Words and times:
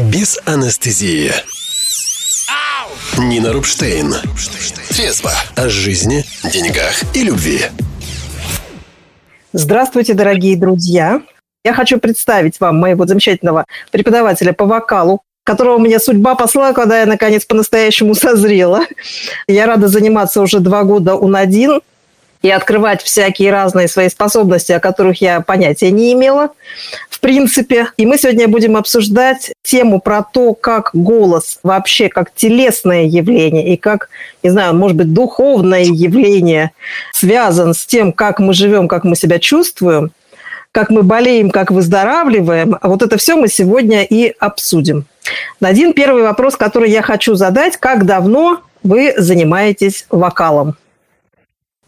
без 0.00 0.38
анестезии. 0.46 1.32
Нина 3.18 3.52
Рубштейн. 3.52 4.14
Трезво 4.88 5.32
о 5.56 5.68
жизни, 5.68 6.24
деньгах 6.44 7.02
и 7.14 7.22
любви. 7.22 7.66
Здравствуйте, 9.52 10.14
дорогие 10.14 10.56
друзья. 10.56 11.20
Я 11.64 11.74
хочу 11.74 11.98
представить 11.98 12.60
вам 12.60 12.78
моего 12.78 13.06
замечательного 13.06 13.66
преподавателя 13.90 14.52
по 14.52 14.64
вокалу, 14.64 15.20
которого 15.44 15.78
мне 15.78 15.98
судьба 15.98 16.34
послала, 16.34 16.72
когда 16.72 17.00
я, 17.00 17.06
наконец, 17.06 17.44
по-настоящему 17.44 18.14
созрела. 18.14 18.86
Я 19.46 19.66
рада 19.66 19.88
заниматься 19.88 20.40
уже 20.40 20.60
два 20.60 20.84
года 20.84 21.14
у 21.16 21.28
Надин 21.28 21.80
и 22.42 22.50
открывать 22.50 23.02
всякие 23.02 23.50
разные 23.50 23.88
свои 23.88 24.08
способности, 24.08 24.72
о 24.72 24.80
которых 24.80 25.20
я 25.20 25.40
понятия 25.42 25.90
не 25.90 26.12
имела, 26.14 26.50
в 27.20 27.22
принципе. 27.22 27.88
И 27.98 28.06
мы 28.06 28.16
сегодня 28.16 28.48
будем 28.48 28.78
обсуждать 28.78 29.52
тему 29.62 30.00
про 30.00 30.22
то, 30.22 30.54
как 30.54 30.90
голос 30.94 31.58
вообще 31.62 32.08
как 32.08 32.34
телесное 32.34 33.04
явление 33.04 33.74
и 33.74 33.76
как, 33.76 34.08
не 34.42 34.48
знаю, 34.48 34.74
может 34.74 34.96
быть, 34.96 35.12
духовное 35.12 35.84
явление 35.84 36.70
связан 37.12 37.74
с 37.74 37.84
тем, 37.84 38.14
как 38.14 38.40
мы 38.40 38.54
живем, 38.54 38.88
как 38.88 39.04
мы 39.04 39.16
себя 39.16 39.38
чувствуем, 39.38 40.12
как 40.72 40.88
мы 40.88 41.02
болеем, 41.02 41.50
как 41.50 41.70
выздоравливаем. 41.70 42.78
А 42.80 42.88
вот 42.88 43.02
это 43.02 43.18
все 43.18 43.36
мы 43.36 43.48
сегодня 43.48 44.02
и 44.02 44.32
обсудим. 44.38 45.04
Один 45.60 45.92
первый 45.92 46.22
вопрос, 46.22 46.56
который 46.56 46.90
я 46.90 47.02
хочу 47.02 47.34
задать. 47.34 47.76
Как 47.76 48.06
давно 48.06 48.62
вы 48.82 49.12
занимаетесь 49.18 50.06
вокалом? 50.08 50.74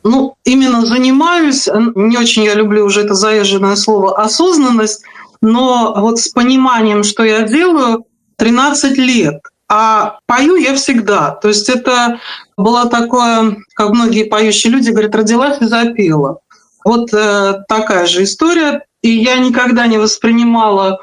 Ну, 0.04 0.34
именно 0.44 0.84
занимаюсь, 0.84 1.68
не 1.94 2.18
очень 2.18 2.44
я 2.44 2.54
люблю 2.54 2.84
уже 2.84 3.02
это 3.02 3.14
заезженное 3.14 3.76
слово 3.76 4.20
осознанность, 4.20 5.04
но 5.42 5.92
вот 5.96 6.20
с 6.20 6.28
пониманием, 6.28 7.02
что 7.02 7.24
я 7.24 7.42
делаю, 7.42 8.06
13 8.36 8.96
лет. 8.96 9.42
А 9.68 10.18
пою 10.26 10.56
я 10.56 10.74
всегда. 10.74 11.32
То 11.32 11.48
есть 11.48 11.68
это 11.68 12.20
было 12.56 12.88
такое, 12.88 13.56
как 13.74 13.90
многие 13.90 14.24
поющие 14.24 14.72
люди 14.72 14.90
говорят, 14.90 15.14
родилась 15.14 15.60
и 15.60 15.66
запела. 15.66 16.38
Вот 16.84 17.12
э, 17.12 17.62
такая 17.68 18.06
же 18.06 18.22
история. 18.22 18.84
И 19.02 19.10
я 19.10 19.36
никогда 19.36 19.86
не 19.86 19.98
воспринимала 19.98 20.98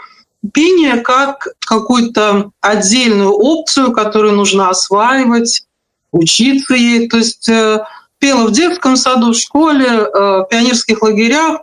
пение 0.53 0.98
как 0.98 1.48
какую-то 1.59 2.52
отдельную 2.62 3.31
опцию, 3.31 3.92
которую 3.92 4.34
нужно 4.34 4.70
осваивать, 4.70 5.64
учиться 6.12 6.76
ей. 6.76 7.09
То 7.09 7.18
есть 7.18 7.50
э, 7.50 7.84
пела 8.20 8.48
в 8.48 8.52
детском 8.52 8.96
саду, 8.96 9.34
в 9.34 9.38
школе, 9.38 9.88
э, 9.88 10.09
в 10.14 10.48
пионерских 10.50 11.02
лагерях, 11.02 11.62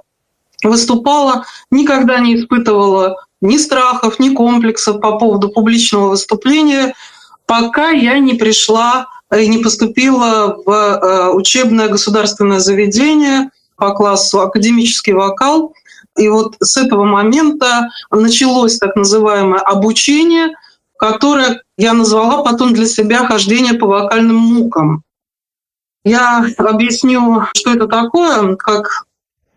выступала, 0.68 1.44
никогда 1.70 2.18
не 2.18 2.36
испытывала 2.36 3.16
ни 3.40 3.58
страхов, 3.58 4.18
ни 4.18 4.30
комплексов 4.30 5.00
по 5.00 5.18
поводу 5.18 5.48
публичного 5.48 6.10
выступления, 6.10 6.94
пока 7.46 7.90
я 7.90 8.18
не 8.18 8.34
пришла 8.34 9.06
и 9.34 9.46
не 9.48 9.58
поступила 9.58 10.56
в 10.64 10.70
э, 10.70 11.30
учебное 11.30 11.88
государственное 11.88 12.60
заведение 12.60 13.50
по 13.76 13.92
классу 13.92 14.40
академический 14.40 15.12
вокал. 15.12 15.74
И 16.16 16.28
вот 16.28 16.56
с 16.60 16.76
этого 16.76 17.04
момента 17.04 17.88
началось 18.10 18.78
так 18.78 18.96
называемое 18.96 19.60
обучение, 19.60 20.54
которое 20.98 21.62
я 21.76 21.92
назвала 21.92 22.42
потом 22.42 22.72
для 22.72 22.86
себя 22.86 23.26
хождение 23.26 23.74
по 23.74 23.86
вокальным 23.86 24.36
мукам. 24.36 25.02
Я 26.04 26.46
объясню, 26.56 27.42
что 27.54 27.72
это 27.74 27.88
такое. 27.88 28.54
Как 28.54 29.05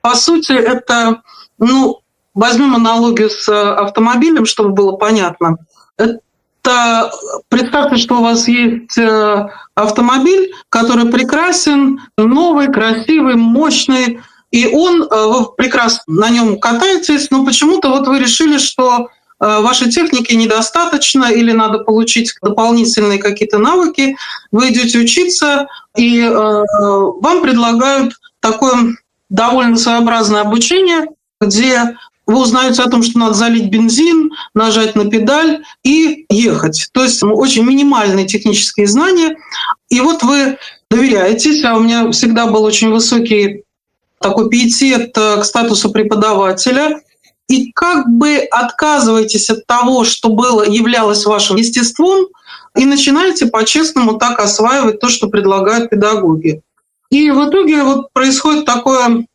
по 0.01 0.15
сути 0.15 0.53
это, 0.53 1.21
ну, 1.57 1.99
возьмем 2.33 2.75
аналогию 2.75 3.29
с 3.29 3.47
автомобилем, 3.49 4.45
чтобы 4.45 4.69
было 4.69 4.93
понятно. 4.93 5.57
Это 5.97 7.11
представьте, 7.49 7.97
что 7.97 8.19
у 8.19 8.23
вас 8.23 8.47
есть 8.47 8.97
э, 8.97 9.47
автомобиль, 9.75 10.53
который 10.69 11.05
прекрасен, 11.11 12.01
новый, 12.17 12.71
красивый, 12.71 13.35
мощный, 13.35 14.21
и 14.51 14.67
он, 14.67 15.03
э, 15.03 15.25
вы 15.27 15.51
прекрасно 15.53 16.03
на 16.07 16.29
нем 16.29 16.59
катаетесь, 16.59 17.29
но 17.31 17.45
почему-то 17.45 17.89
вот 17.89 18.07
вы 18.07 18.19
решили, 18.19 18.57
что 18.57 19.09
Э, 19.41 19.61
вашей 19.61 19.89
техники 19.89 20.33
недостаточно 20.33 21.31
или 21.31 21.53
надо 21.53 21.79
получить 21.79 22.33
дополнительные 22.41 23.19
какие-то 23.19 23.57
навыки, 23.57 24.17
вы 24.51 24.69
идете 24.69 24.99
учиться, 24.99 25.67
и 25.95 26.19
э, 26.19 26.29
вам 26.31 27.41
предлагают 27.41 28.15
такое 28.41 28.97
довольно 29.29 29.77
своеобразное 29.77 30.41
обучение, 30.41 31.07
где 31.39 31.95
вы 32.25 32.41
узнаете 32.41 32.83
о 32.83 32.89
том, 32.89 33.01
что 33.01 33.17
надо 33.17 33.33
залить 33.33 33.71
бензин, 33.71 34.31
нажать 34.53 34.95
на 34.95 35.09
педаль 35.09 35.63
и 35.83 36.25
ехать. 36.29 36.89
То 36.91 37.03
есть 37.03 37.23
очень 37.23 37.65
минимальные 37.65 38.27
технические 38.27 38.87
знания. 38.87 39.37
И 39.89 39.99
вот 39.99 40.21
вы 40.21 40.57
доверяетесь, 40.91 41.63
а 41.63 41.75
у 41.75 41.79
меня 41.79 42.11
всегда 42.11 42.45
был 42.45 42.63
очень 42.63 42.91
высокий 42.91 43.63
такой 44.19 44.49
пиетет 44.49 45.17
э, 45.17 45.39
к 45.39 45.45
статусу 45.45 45.91
преподавателя 45.91 47.01
и 47.47 47.71
как 47.71 48.07
бы 48.07 48.37
отказываетесь 48.51 49.49
от 49.49 49.65
того, 49.65 50.03
что 50.03 50.29
было, 50.29 50.63
являлось 50.63 51.25
вашим 51.25 51.55
естеством, 51.55 52.27
и 52.75 52.85
начинаете 52.85 53.47
по-честному 53.47 54.19
так 54.19 54.39
осваивать 54.39 54.99
то, 54.99 55.09
что 55.09 55.27
предлагают 55.27 55.89
педагоги. 55.89 56.61
И 57.09 57.31
в 57.31 57.49
итоге 57.49 57.83
вот 57.83 58.13
происходит 58.13 58.65
такое 58.65 59.25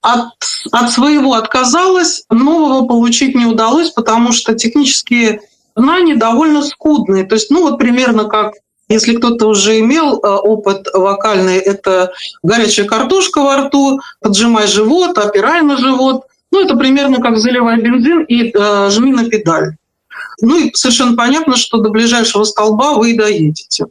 от, 0.00 0.26
от 0.72 0.90
своего 0.90 1.34
отказалась, 1.34 2.24
нового 2.30 2.86
получить 2.86 3.34
не 3.34 3.46
удалось, 3.46 3.90
потому 3.90 4.32
что 4.32 4.54
технические 4.54 5.40
знания 5.74 6.16
довольно 6.16 6.62
скудные. 6.62 7.24
То 7.24 7.34
есть, 7.34 7.50
ну 7.50 7.62
вот 7.62 7.78
примерно 7.78 8.24
как 8.24 8.54
если 8.88 9.16
кто-то 9.16 9.46
уже 9.46 9.80
имел 9.80 10.18
э, 10.18 10.28
опыт 10.28 10.88
вокальный, 10.92 11.56
это 11.56 12.12
горячая 12.42 12.86
картошка 12.86 13.40
во 13.40 13.56
рту, 13.56 14.00
поджимай 14.20 14.66
живот, 14.66 15.16
опирай 15.16 15.62
на 15.62 15.76
живот– 15.78 16.24
ну, 16.54 16.60
это 16.60 16.76
примерно 16.76 17.20
как 17.20 17.36
заливай 17.38 17.80
бензин 17.80 18.22
и 18.22 18.52
э, 18.54 18.90
жми 18.90 19.10
на 19.12 19.28
педаль. 19.28 19.74
Ну 20.40 20.56
и 20.56 20.72
совершенно 20.72 21.16
понятно, 21.16 21.56
что 21.56 21.78
до 21.78 21.90
ближайшего 21.90 22.44
столба 22.44 22.92
вы 22.92 23.10
и 23.10 23.16
доедете. 23.16 23.86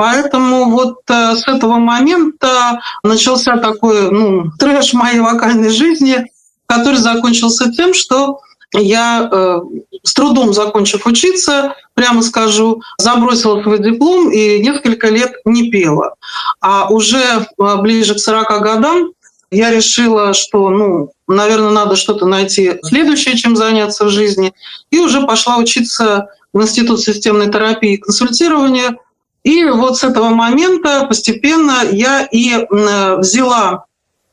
Поэтому 0.00 0.70
вот 0.70 1.00
э, 1.10 1.36
с 1.36 1.46
этого 1.46 1.74
момента 1.74 2.80
начался 3.02 3.58
такой 3.58 4.10
ну, 4.10 4.50
трэш 4.58 4.94
моей 4.94 5.20
вокальной 5.20 5.68
жизни, 5.68 6.24
который 6.64 6.96
закончился 6.96 7.70
тем, 7.70 7.92
что 7.92 8.40
я, 8.72 9.28
э, 9.30 9.60
с 10.02 10.14
трудом 10.14 10.54
закончив 10.54 11.04
учиться, 11.04 11.74
прямо 11.92 12.22
скажу, 12.22 12.80
забросила 12.96 13.62
свой 13.62 13.78
диплом 13.78 14.30
и 14.30 14.60
несколько 14.60 15.10
лет 15.10 15.34
не 15.44 15.70
пела. 15.70 16.14
А 16.62 16.88
уже 16.88 17.18
э, 17.20 17.76
ближе 17.82 18.14
к 18.14 18.20
40 18.20 18.62
годам 18.62 19.10
я 19.50 19.70
решила, 19.70 20.32
что, 20.32 20.70
ну, 20.70 21.10
наверное, 21.28 21.72
надо 21.72 21.96
что-то 21.96 22.24
найти 22.24 22.78
следующее, 22.84 23.36
чем 23.36 23.54
заняться 23.54 24.06
в 24.06 24.08
жизни. 24.08 24.54
И 24.90 24.98
уже 24.98 25.26
пошла 25.26 25.58
учиться 25.58 26.28
в 26.54 26.62
Институт 26.62 27.02
системной 27.02 27.52
терапии 27.52 27.96
и 27.96 27.98
консультирования. 27.98 28.96
И 29.42 29.64
вот 29.64 29.98
с 29.98 30.04
этого 30.04 30.28
момента 30.28 31.06
постепенно 31.06 31.82
я 31.90 32.26
и 32.30 32.66
взяла 32.70 33.84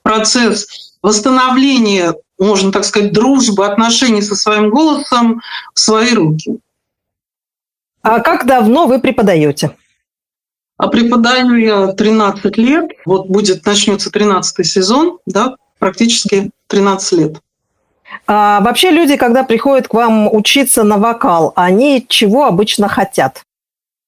процесс 0.01 0.95
восстановления, 1.01 2.15
можно 2.37 2.71
так 2.71 2.83
сказать, 2.83 3.13
дружбы, 3.13 3.65
отношений 3.65 4.21
со 4.21 4.35
своим 4.35 4.69
голосом 4.69 5.41
в 5.73 5.79
свои 5.79 6.13
руки. 6.13 6.59
А 8.01 8.19
как 8.19 8.45
давно 8.45 8.87
вы 8.87 8.99
преподаете? 8.99 9.75
А 10.77 10.87
преподаю 10.87 11.55
я 11.55 11.87
13 11.87 12.57
лет. 12.57 12.91
Вот 13.05 13.27
будет, 13.27 13.65
начнется 13.65 14.11
13 14.11 14.65
сезон, 14.65 15.19
да, 15.25 15.55
практически 15.79 16.51
13 16.67 17.11
лет. 17.13 17.41
А 18.27 18.61
вообще 18.61 18.91
люди, 18.91 19.17
когда 19.17 19.43
приходят 19.43 19.87
к 19.87 19.93
вам 19.93 20.33
учиться 20.33 20.83
на 20.83 20.97
вокал, 20.97 21.51
они 21.55 22.05
чего 22.07 22.45
обычно 22.45 22.87
хотят? 22.87 23.43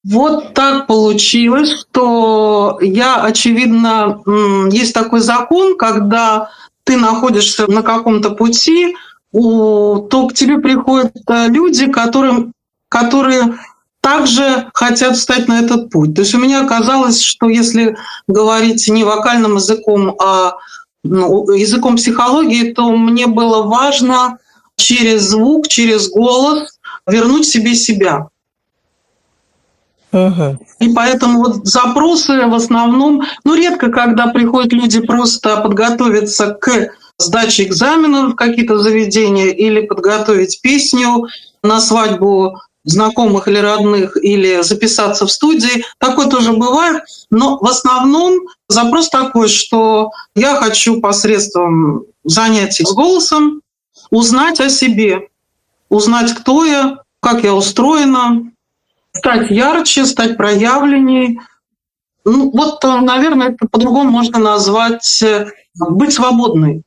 Вот 0.04 0.54
так 0.54 0.86
получилось, 0.86 1.70
что 1.80 2.78
я, 2.80 3.22
очевидно, 3.22 4.22
есть 4.70 4.94
такой 4.94 5.20
закон, 5.20 5.76
когда 5.76 6.50
ты 6.84 6.96
находишься 6.96 7.70
на 7.70 7.82
каком-то 7.82 8.30
пути, 8.30 8.96
то 9.32 10.28
к 10.28 10.34
тебе 10.34 10.58
приходят 10.58 11.12
э, 11.28 11.46
люди, 11.48 11.86
которым, 11.86 12.52
которые 12.88 13.58
также 14.00 14.68
хотят 14.74 15.16
встать 15.16 15.46
на 15.46 15.60
этот 15.60 15.90
путь. 15.90 16.14
То 16.14 16.22
есть 16.22 16.34
у 16.34 16.38
меня 16.38 16.64
оказалось, 16.64 17.22
что 17.22 17.48
если 17.48 17.96
говорить 18.26 18.88
не 18.88 19.04
вокальным 19.04 19.56
языком, 19.56 20.16
а 20.20 20.56
ну, 21.04 21.48
языком 21.52 21.96
психологии, 21.96 22.72
то 22.72 22.90
мне 22.90 23.26
было 23.26 23.62
важно 23.62 24.38
через 24.76 25.28
звук, 25.28 25.68
через 25.68 26.10
голос 26.10 26.78
вернуть 27.06 27.46
себе 27.46 27.74
себя. 27.74 28.28
И 30.12 30.88
поэтому 30.92 31.38
вот 31.38 31.66
запросы 31.66 32.46
в 32.46 32.54
основном, 32.54 33.22
ну 33.44 33.54
редко, 33.54 33.90
когда 33.90 34.28
приходят 34.28 34.72
люди 34.72 35.00
просто 35.00 35.58
подготовиться 35.58 36.54
к 36.54 36.90
сдаче 37.18 37.64
экзаменов 37.64 38.32
в 38.32 38.36
какие-то 38.36 38.78
заведения 38.78 39.50
или 39.50 39.86
подготовить 39.86 40.60
песню 40.62 41.26
на 41.62 41.80
свадьбу 41.80 42.58
знакомых 42.84 43.46
или 43.46 43.58
родных, 43.58 44.16
или 44.16 44.62
записаться 44.62 45.26
в 45.26 45.30
студии. 45.30 45.84
Такое 45.98 46.28
тоже 46.28 46.52
бывает. 46.52 47.02
Но 47.30 47.58
в 47.58 47.66
основном 47.66 48.40
запрос 48.68 49.10
такой, 49.10 49.48
что 49.48 50.10
я 50.34 50.56
хочу 50.56 51.00
посредством 51.00 52.04
занятий 52.24 52.84
с 52.84 52.92
голосом 52.92 53.60
узнать 54.10 54.60
о 54.60 54.70
себе, 54.70 55.28
узнать, 55.88 56.34
кто 56.34 56.64
я, 56.64 56.98
как 57.20 57.44
я 57.44 57.54
устроена, 57.54 58.50
стать 59.12 59.50
ярче, 59.50 60.04
стать 60.04 60.36
проявленней. 60.36 61.40
Ну, 62.24 62.50
вот, 62.50 62.82
наверное, 62.82 63.50
это 63.50 63.66
по-другому 63.70 64.10
можно 64.10 64.38
назвать 64.38 65.22
э, 65.22 65.50
быть 65.74 66.12
свободной. 66.12 66.82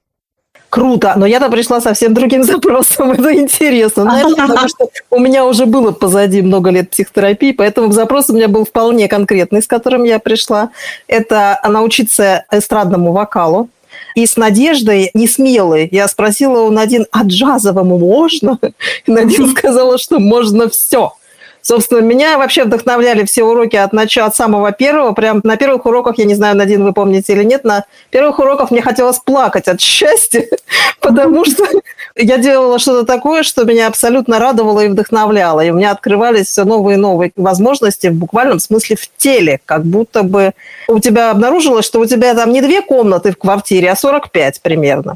Круто, 0.73 1.13
но 1.17 1.27
я-то 1.27 1.49
пришла 1.49 1.81
совсем 1.81 2.15
другим 2.15 2.43
запросом, 2.43 3.11
это 3.11 3.35
интересно. 3.35 4.05
Но 4.05 4.17
это 4.17 4.29
потому 4.47 4.67
что 4.67 4.89
у 5.11 5.19
меня 5.19 5.45
уже 5.45 5.67
было 5.67 5.91
позади 5.91 6.41
много 6.41 6.71
лет 6.71 6.89
психотерапии, 6.89 7.51
поэтому 7.51 7.91
запрос 7.91 8.31
у 8.31 8.33
меня 8.33 8.47
был 8.47 8.65
вполне 8.65 9.07
конкретный, 9.07 9.61
с 9.61 9.67
которым 9.67 10.03
я 10.03 10.17
пришла. 10.17 10.71
Это 11.07 11.59
научиться 11.67 12.45
эстрадному 12.51 13.11
вокалу. 13.11 13.69
И 14.15 14.25
с 14.25 14.35
Надеждой, 14.35 15.11
не 15.13 15.27
смелой, 15.27 15.87
я 15.91 16.07
спросила 16.07 16.61
у 16.63 16.71
Надин, 16.71 17.05
а 17.11 17.23
джазовому 17.23 17.99
можно? 17.99 18.57
И 19.05 19.11
Надин 19.11 19.49
сказала, 19.51 19.99
что 19.99 20.19
можно 20.19 20.69
все. 20.69 21.13
Собственно, 21.63 22.01
меня 22.01 22.37
вообще 22.37 22.65
вдохновляли 22.65 23.23
все 23.23 23.45
уроки 23.45 23.77
от 23.77 23.93
начала, 23.93 24.27
от 24.27 24.35
самого 24.35 24.73
первого. 24.73 25.13
Прям 25.13 25.39
на 25.45 25.55
первых 25.55 25.85
уроках, 25.85 26.17
я 26.17 26.25
не 26.25 26.35
знаю, 26.35 26.57
Надин, 26.57 26.83
вы 26.83 26.91
помните 26.91 27.31
или 27.31 27.45
нет, 27.45 27.63
на 27.63 27.85
первых 28.09 28.39
уроках 28.39 28.69
мне 28.69 28.81
хотелось 28.81 29.19
плакать 29.19 29.69
от 29.69 29.79
счастья, 29.79 30.45
потому 30.99 31.45
что 31.45 31.63
я 32.17 32.37
делала 32.37 32.79
что-то 32.79 33.05
такое, 33.05 33.43
что 33.43 33.63
меня 33.63 33.87
абсолютно 33.87 34.39
радовало 34.39 34.81
и 34.81 34.89
вдохновляло. 34.89 35.61
И 35.61 35.69
у 35.69 35.75
меня 35.75 35.91
открывались 35.91 36.47
все 36.47 36.65
новые 36.65 36.97
и 36.97 36.99
новые 36.99 37.31
возможности 37.37 38.07
в 38.07 38.15
буквальном 38.15 38.59
смысле 38.59 38.97
в 38.97 39.07
теле. 39.15 39.61
Как 39.63 39.85
будто 39.85 40.23
бы 40.23 40.51
у 40.89 40.99
тебя 40.99 41.31
обнаружилось, 41.31 41.85
что 41.85 42.01
у 42.01 42.05
тебя 42.05 42.35
там 42.35 42.51
не 42.51 42.61
две 42.61 42.81
комнаты 42.81 43.31
в 43.31 43.37
квартире, 43.37 43.89
а 43.89 43.95
45 43.95 44.61
примерно. 44.61 45.15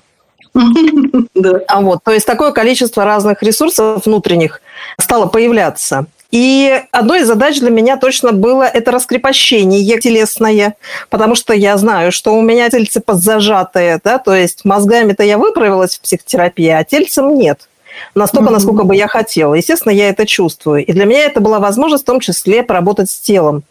А 1.67 1.81
вот, 1.81 1.99
то 2.03 2.11
есть 2.11 2.25
такое 2.25 2.51
количество 2.51 3.03
разных 3.03 3.43
ресурсов 3.43 4.05
внутренних 4.05 4.61
стало 4.99 5.27
появляться. 5.27 6.07
И 6.31 6.81
одной 6.91 7.21
из 7.21 7.27
задач 7.27 7.59
для 7.59 7.69
меня 7.69 7.97
точно 7.97 8.33
было 8.33 8.63
это 8.63 8.91
раскрепощение 8.91 9.99
телесное, 9.99 10.75
потому 11.09 11.35
что 11.35 11.53
я 11.53 11.77
знаю, 11.77 12.11
что 12.11 12.35
у 12.35 12.41
меня 12.41 12.69
тельце 12.69 12.99
подзажатое, 12.99 14.01
да, 14.03 14.17
то 14.17 14.35
есть 14.35 14.65
мозгами-то 14.65 15.23
я 15.23 15.37
выправилась 15.37 15.97
в 15.97 16.01
психотерапии, 16.01 16.67
а 16.67 16.83
тельцем 16.83 17.37
нет 17.37 17.67
настолько, 18.15 18.51
насколько 18.51 18.83
бы 18.83 18.95
я 18.95 19.07
хотела. 19.07 19.55
Естественно, 19.55 19.91
я 19.91 20.09
это 20.09 20.25
чувствую. 20.25 20.85
И 20.85 20.93
для 20.93 21.05
меня 21.05 21.25
это 21.25 21.39
была 21.39 21.59
возможность 21.59 22.03
в 22.03 22.05
том 22.05 22.19
числе 22.19 22.61
поработать 22.61 23.09
с 23.09 23.19
телом. 23.19 23.63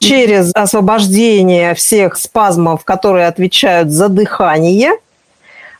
Через 0.00 0.50
освобождение 0.54 1.74
всех 1.74 2.16
спазмов, 2.16 2.84
которые 2.84 3.26
отвечают 3.26 3.90
за 3.90 4.08
дыхание– 4.08 4.92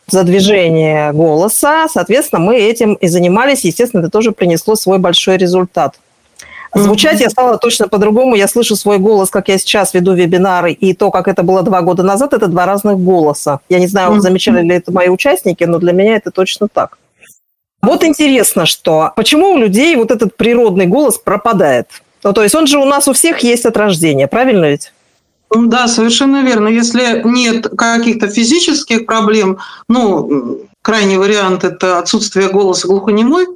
за 0.07 0.23
движение 0.23 1.13
голоса. 1.13 1.87
Соответственно, 1.89 2.41
мы 2.41 2.57
этим 2.57 2.95
и 2.95 3.09
занимались. 3.09 3.65
Естественно, 3.65 4.01
это 4.01 4.11
тоже 4.11 4.33
принесло 4.33 4.77
свой 4.77 4.99
большой 4.99 5.37
результат. 5.37 5.97
Звучать 6.75 7.21
я 7.21 7.31
стала 7.31 7.57
точно 7.57 7.89
по-другому. 7.89 8.35
Я 8.35 8.49
слышу 8.49 8.75
свой 8.75 8.99
голос, 8.99 9.31
как 9.31 9.49
я 9.49 9.59
сейчас 9.59 9.95
веду 9.95 10.13
вебинары, 10.13 10.73
и 10.73 10.93
то, 10.93 11.11
как 11.11 11.29
это 11.29 11.45
было 11.45 11.63
два 11.63 11.83
года 11.83 12.03
назад, 12.03 12.33
это 12.33 12.49
два 12.49 12.67
разных 12.67 12.99
голоса. 12.99 13.61
Я 13.69 13.79
не 13.79 13.87
знаю, 13.87 14.21
замечали 14.21 14.63
ли 14.63 14.75
это 14.75 14.91
мои 14.93 15.09
участники, 15.09 15.63
но 15.65 15.79
для 15.79 15.93
меня 15.93 16.17
это 16.17 16.33
точно 16.33 16.67
так. 16.67 16.99
Вот 17.81 18.03
интересно, 18.03 18.67
что 18.67 19.13
почему 19.15 19.53
у 19.53 19.59
людей 19.59 19.95
вот 19.95 20.11
этот 20.11 20.37
природный 20.37 20.87
голос 20.87 21.19
пропадает? 21.19 21.87
Ну, 22.25 22.33
то 22.33 22.43
есть 22.43 22.55
он 22.55 22.67
же 22.67 22.79
у 22.79 22.87
нас 22.87 23.07
у 23.07 23.13
всех 23.13 23.41
есть 23.41 23.67
от 23.67 23.77
рождения, 23.77 24.27
правильно 24.27 24.71
ведь? 24.71 24.94
Да, 25.55 25.89
совершенно 25.89 26.43
верно. 26.43 26.69
Если 26.69 27.23
нет 27.25 27.69
каких-то 27.77 28.29
физических 28.29 29.07
проблем, 29.07 29.59
ну, 29.89 30.59
крайний 30.83 31.17
вариант– 31.17 31.65
это 31.65 31.99
отсутствие 31.99 32.49
голоса 32.49 32.89
глухонемой. 32.89 33.47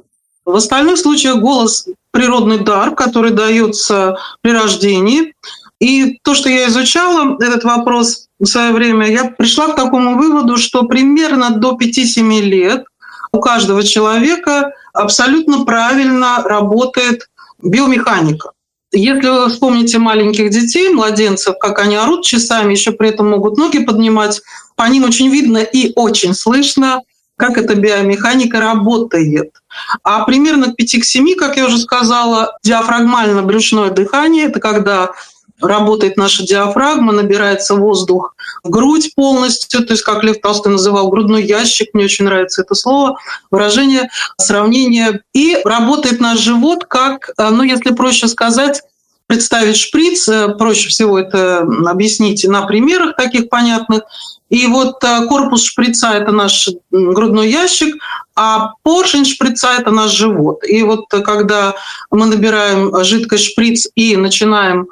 В 0.45 0.55
остальных 0.55 0.97
случаях 0.97 1.37
голос– 1.37 1.87
природный 2.11 2.59
дар, 2.59 2.95
который 2.95 3.31
дается 3.31 4.17
при 4.41 4.51
рождении. 4.51 5.33
И 5.79 6.19
то, 6.23 6.33
что 6.33 6.49
я 6.49 6.67
изучала 6.67 7.37
этот 7.39 7.63
вопрос 7.63 8.27
в 8.39 8.45
свое 8.45 8.71
время, 8.73 9.09
я 9.09 9.25
пришла 9.25 9.67
к 9.67 9.75
такому 9.75 10.17
выводу, 10.17 10.57
что 10.57 10.83
примерно 10.83 11.51
до 11.51 11.77
5-7 11.77 12.41
лет 12.41 12.85
у 13.31 13.39
каждого 13.39 13.83
человека 13.83 14.71
абсолютно 14.93 15.65
правильно 15.65 16.41
работает 16.43 17.29
биомеханика. 17.61 18.51
Если 18.91 19.27
вы 19.27 19.49
вспомните 19.49 19.99
маленьких 19.99 20.49
детей, 20.49 20.89
младенцев, 20.89 21.55
как 21.59 21.79
они 21.79 21.95
орут 21.95 22.25
часами, 22.25 22.71
еще 22.71 22.91
при 22.91 23.09
этом 23.09 23.29
могут 23.29 23.57
ноги 23.57 23.79
поднимать, 23.79 24.41
по 24.75 24.83
ним 24.83 25.03
очень 25.03 25.29
видно 25.29 25.59
и 25.59 25.91
очень 25.95 26.33
слышно, 26.33 27.01
как 27.37 27.57
эта 27.57 27.75
биомеханика 27.75 28.59
работает. 28.59 29.51
А 30.03 30.25
примерно 30.25 30.73
к 30.73 30.79
5-7, 30.79 31.35
как 31.35 31.55
я 31.55 31.65
уже 31.65 31.77
сказала, 31.77 32.57
диафрагмально-брюшное 32.63 33.91
дыхание– 33.91 34.45
это 34.47 34.59
когда 34.59 35.11
работает 35.61 36.17
наша 36.17 36.43
диафрагма, 36.43 37.11
набирается 37.11 37.75
воздух 37.75 38.35
в 38.63 38.69
грудь 38.69 39.13
полностью, 39.15 39.85
то 39.85 39.93
есть, 39.93 40.03
как 40.03 40.23
Лев 40.23 40.41
Толстой 40.41 40.73
называл, 40.73 41.09
грудной 41.09 41.43
ящик, 41.43 41.89
мне 41.93 42.05
очень 42.05 42.25
нравится 42.25 42.61
это 42.61 42.75
слово, 42.75 43.17
выражение, 43.51 44.09
сравнение. 44.37 45.21
И 45.33 45.57
работает 45.63 46.19
наш 46.19 46.39
живот 46.39 46.85
как, 46.85 47.31
э, 47.37 47.49
ну, 47.49 47.63
если 47.63 47.93
проще 47.93 48.27
сказать, 48.27 48.81
представить 49.27 49.77
шприц, 49.77 50.27
э, 50.27 50.55
проще 50.55 50.89
всего 50.89 51.19
это 51.19 51.59
объяснить 51.85 52.43
на 52.45 52.63
примерах 52.63 53.15
таких 53.15 53.47
понятных. 53.47 54.03
И 54.49 54.65
вот 54.65 55.03
э, 55.03 55.27
корпус 55.27 55.63
шприца– 55.63 56.13
это 56.13 56.31
наш 56.31 56.67
грудной 56.89 57.49
ящик, 57.51 57.95
а 58.35 58.73
поршень 58.81 59.25
шприца– 59.25 59.69
это 59.79 59.91
наш 59.91 60.11
живот. 60.11 60.63
И 60.67 60.81
вот 60.81 61.05
когда 61.09 61.75
мы 62.09 62.25
набираем 62.25 63.03
жидкость 63.03 63.51
шприц 63.51 63.87
и 63.93 64.17
начинаем 64.17 64.87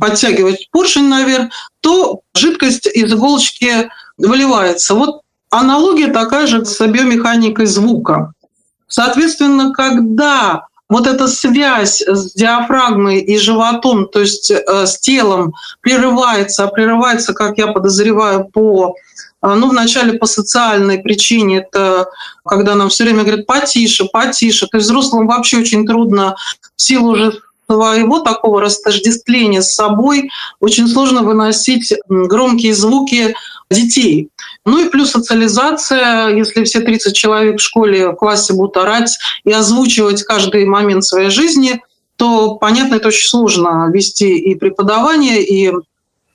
подтягивать 0.00 0.68
поршень 0.70 1.08
наверх, 1.08 1.50
то 1.80 2.20
жидкость 2.34 2.86
из 2.86 3.12
иголочки 3.12 3.90
выливается. 4.16 4.94
Вот 4.94 5.22
аналогия 5.50 6.08
такая 6.08 6.46
же 6.46 6.64
с 6.64 6.86
биомеханикой 6.86 7.66
звука. 7.66 8.32
Соответственно, 8.88 9.72
когда 9.72 10.66
вот 10.92 11.06
эта 11.06 11.26
связь 11.26 12.02
с 12.02 12.34
диафрагмой 12.34 13.20
и 13.20 13.38
животом, 13.38 14.06
то 14.08 14.20
есть 14.20 14.50
э, 14.50 14.86
с 14.86 14.98
телом 15.00 15.54
прерывается, 15.80 16.64
а 16.64 16.68
прерывается, 16.68 17.32
как 17.32 17.56
я 17.56 17.68
подозреваю, 17.68 18.44
по 18.44 18.94
э, 19.42 19.54
ну, 19.54 19.70
вначале 19.70 20.18
по 20.18 20.26
социальной 20.26 20.98
причине, 20.98 21.60
это 21.60 22.10
когда 22.44 22.74
нам 22.74 22.90
все 22.90 23.04
время 23.04 23.22
говорят 23.22 23.46
потише, 23.46 24.04
потише. 24.04 24.66
То 24.66 24.76
есть 24.76 24.86
взрослым 24.86 25.26
вообще 25.26 25.60
очень 25.60 25.86
трудно 25.86 26.36
в 26.76 26.82
силу 26.82 27.12
уже 27.12 27.40
своего 27.68 28.20
такого 28.20 28.60
растождествления 28.60 29.62
с 29.62 29.74
собой 29.74 30.30
очень 30.60 30.88
сложно 30.88 31.22
выносить 31.22 31.94
громкие 32.08 32.74
звуки 32.74 33.34
детей. 33.70 34.28
Ну 34.64 34.84
и 34.84 34.88
плюс 34.88 35.10
социализация, 35.10 36.28
если 36.28 36.64
все 36.64 36.80
30 36.80 37.16
человек 37.16 37.58
в 37.58 37.62
школе, 37.62 38.10
в 38.10 38.14
классе 38.14 38.52
будут 38.52 38.76
орать 38.76 39.18
и 39.44 39.52
озвучивать 39.52 40.22
каждый 40.22 40.66
момент 40.66 41.04
своей 41.04 41.30
жизни, 41.30 41.80
то, 42.16 42.56
понятно, 42.56 42.96
это 42.96 43.08
очень 43.08 43.28
сложно 43.28 43.90
вести 43.92 44.38
и 44.38 44.54
преподавание, 44.54 45.42
и 45.42 45.72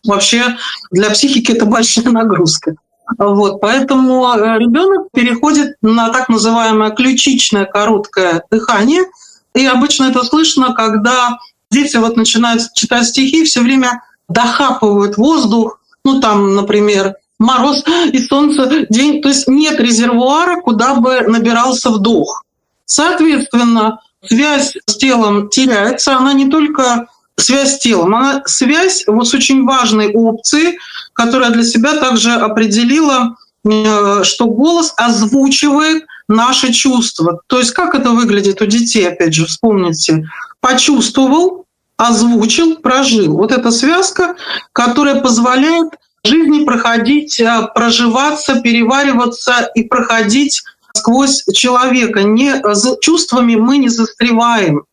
вообще 0.05 0.57
для 0.91 1.09
психики 1.11 1.51
это 1.51 1.65
большая 1.67 2.09
нагрузка. 2.09 2.75
Вот, 3.17 3.61
поэтому 3.61 4.27
э, 4.33 4.59
ребенок 4.59 5.07
переходит 5.13 5.75
на 5.81 6.09
так 6.09 6.27
называемое 6.27 6.89
ключичное 6.89 7.65
короткое 7.65 8.43
дыхание– 8.49 9.03
и 9.57 9.65
обычно 9.65 10.05
это 10.05 10.23
слышно, 10.23 10.73
когда 10.73 11.39
дети 11.71 11.97
вот 11.97 12.15
начинают 12.15 12.61
читать 12.73 13.07
стихи, 13.07 13.43
все 13.43 13.61
время 13.61 14.03
дохапывают 14.29 15.17
воздух, 15.17 15.79
ну 16.03 16.19
там, 16.19 16.55
например, 16.55 17.15
мороз 17.39 17.83
и 18.11 18.19
солнце, 18.19 18.85
день, 18.89 19.21
то 19.21 19.29
есть 19.29 19.47
нет 19.47 19.79
резервуара, 19.79 20.61
куда 20.61 20.95
бы 20.95 21.21
набирался 21.21 21.89
вдох. 21.89 22.43
Соответственно, 22.85 23.99
связь 24.25 24.77
с 24.85 24.95
телом 24.95 25.49
теряется, 25.49 26.15
она 26.15 26.33
не 26.33 26.49
только 26.49 27.07
связь 27.35 27.75
с 27.75 27.79
телом, 27.79 28.15
она 28.15 28.43
связь 28.45 29.03
вот 29.07 29.27
с 29.27 29.33
очень 29.33 29.65
важной 29.65 30.13
опцией, 30.13 30.79
которая 31.13 31.51
для 31.51 31.63
себя 31.63 31.93
также 31.95 32.31
определила, 32.31 33.35
э, 33.65 34.23
что 34.23 34.45
голос 34.45 34.93
озвучивает 34.97 36.05
наши 36.27 36.73
чувства. 36.73 37.41
То 37.47 37.59
есть 37.59 37.71
как 37.71 37.95
это 37.95 38.11
выглядит 38.11 38.61
у 38.61 38.65
детей, 38.65 39.07
опять 39.07 39.33
же, 39.33 39.45
вспомните. 39.45 40.27
Почувствовал, 40.59 41.65
озвучил, 41.97 42.77
прожил. 42.77 43.37
Вот 43.37 43.51
эта 43.51 43.71
связка, 43.71 44.35
которая 44.73 45.21
позволяет 45.21 45.93
жизни 46.23 46.63
проходить, 46.63 47.39
а, 47.41 47.63
проживаться, 47.63 48.61
перевариваться 48.61 49.69
и 49.75 49.83
проходить 49.83 50.63
сквозь 50.93 51.43
человека. 51.53 52.23
Не, 52.23 52.61
за 52.73 52.97
чувствами 53.01 53.55
мы 53.55 53.77
не 53.77 53.89
застреваем. 53.89 54.83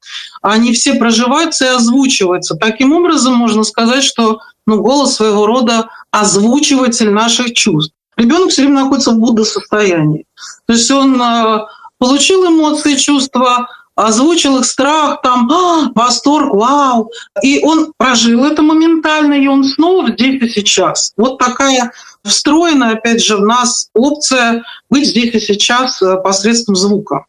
Они 0.43 0.73
все 0.73 0.95
проживаются 0.95 1.64
и 1.64 1.69
озвучиваются. 1.69 2.57
Таким 2.57 2.93
образом, 2.93 3.35
можно 3.35 3.64
сказать, 3.64 4.05
что 4.05 4.41
ну, 4.67 4.81
голос 4.81 5.14
своего 5.14 5.47
рода 5.47 5.88
озвучиватель 6.11 7.11
наших 7.11 7.55
чувств. 7.55 7.95
Ребенок 8.16 8.50
все 8.50 8.62
время 8.62 8.83
находится 8.83 9.11
в 9.11 9.18
Будда 9.18 9.44
состоянии. 9.44 10.26
То 10.66 10.73
есть 10.73 10.90
он 10.90 11.21
э, 11.21 11.59
получил 11.99 12.47
эмоции, 12.47 12.97
чувства, 12.97 13.68
озвучил 13.97 14.59
их 14.59 14.64
страх, 14.64 15.21
там, 15.23 15.50
а, 15.50 15.90
восторг, 15.94 16.52
вау. 16.54 17.11
И 17.42 17.61
он 17.62 17.92
прожил 17.97 18.44
это 18.44 18.62
моментально, 18.62 19.35
и 19.35 19.47
он 19.47 19.64
снова 19.64 20.11
здесь 20.11 20.42
и 20.42 20.49
сейчас. 20.49 21.12
Вот 21.16 21.38
такая 21.38 21.92
встроенная, 22.25 22.94
опять 22.94 23.23
же, 23.23 23.37
в 23.37 23.42
нас 23.42 23.88
опция 23.94 24.64
быть 24.90 25.09
здесь 25.09 25.35
и 25.35 25.40
сейчас 25.40 26.00
э, 26.02 26.16
посредством 26.16 26.76
звука. 26.76 27.26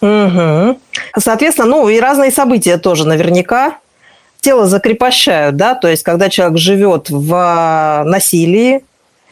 Угу. 0.00 0.78
Соответственно, 1.18 1.68
ну 1.68 1.88
и 1.88 1.98
разные 1.98 2.30
события 2.30 2.76
тоже 2.76 3.06
наверняка 3.06 3.78
тело 4.40 4.66
закрепощают, 4.66 5.56
да, 5.56 5.74
то 5.74 5.88
есть 5.88 6.02
когда 6.02 6.28
человек 6.28 6.58
живет 6.58 7.08
в 7.08 7.34
э, 7.34 8.04
насилии, 8.04 8.84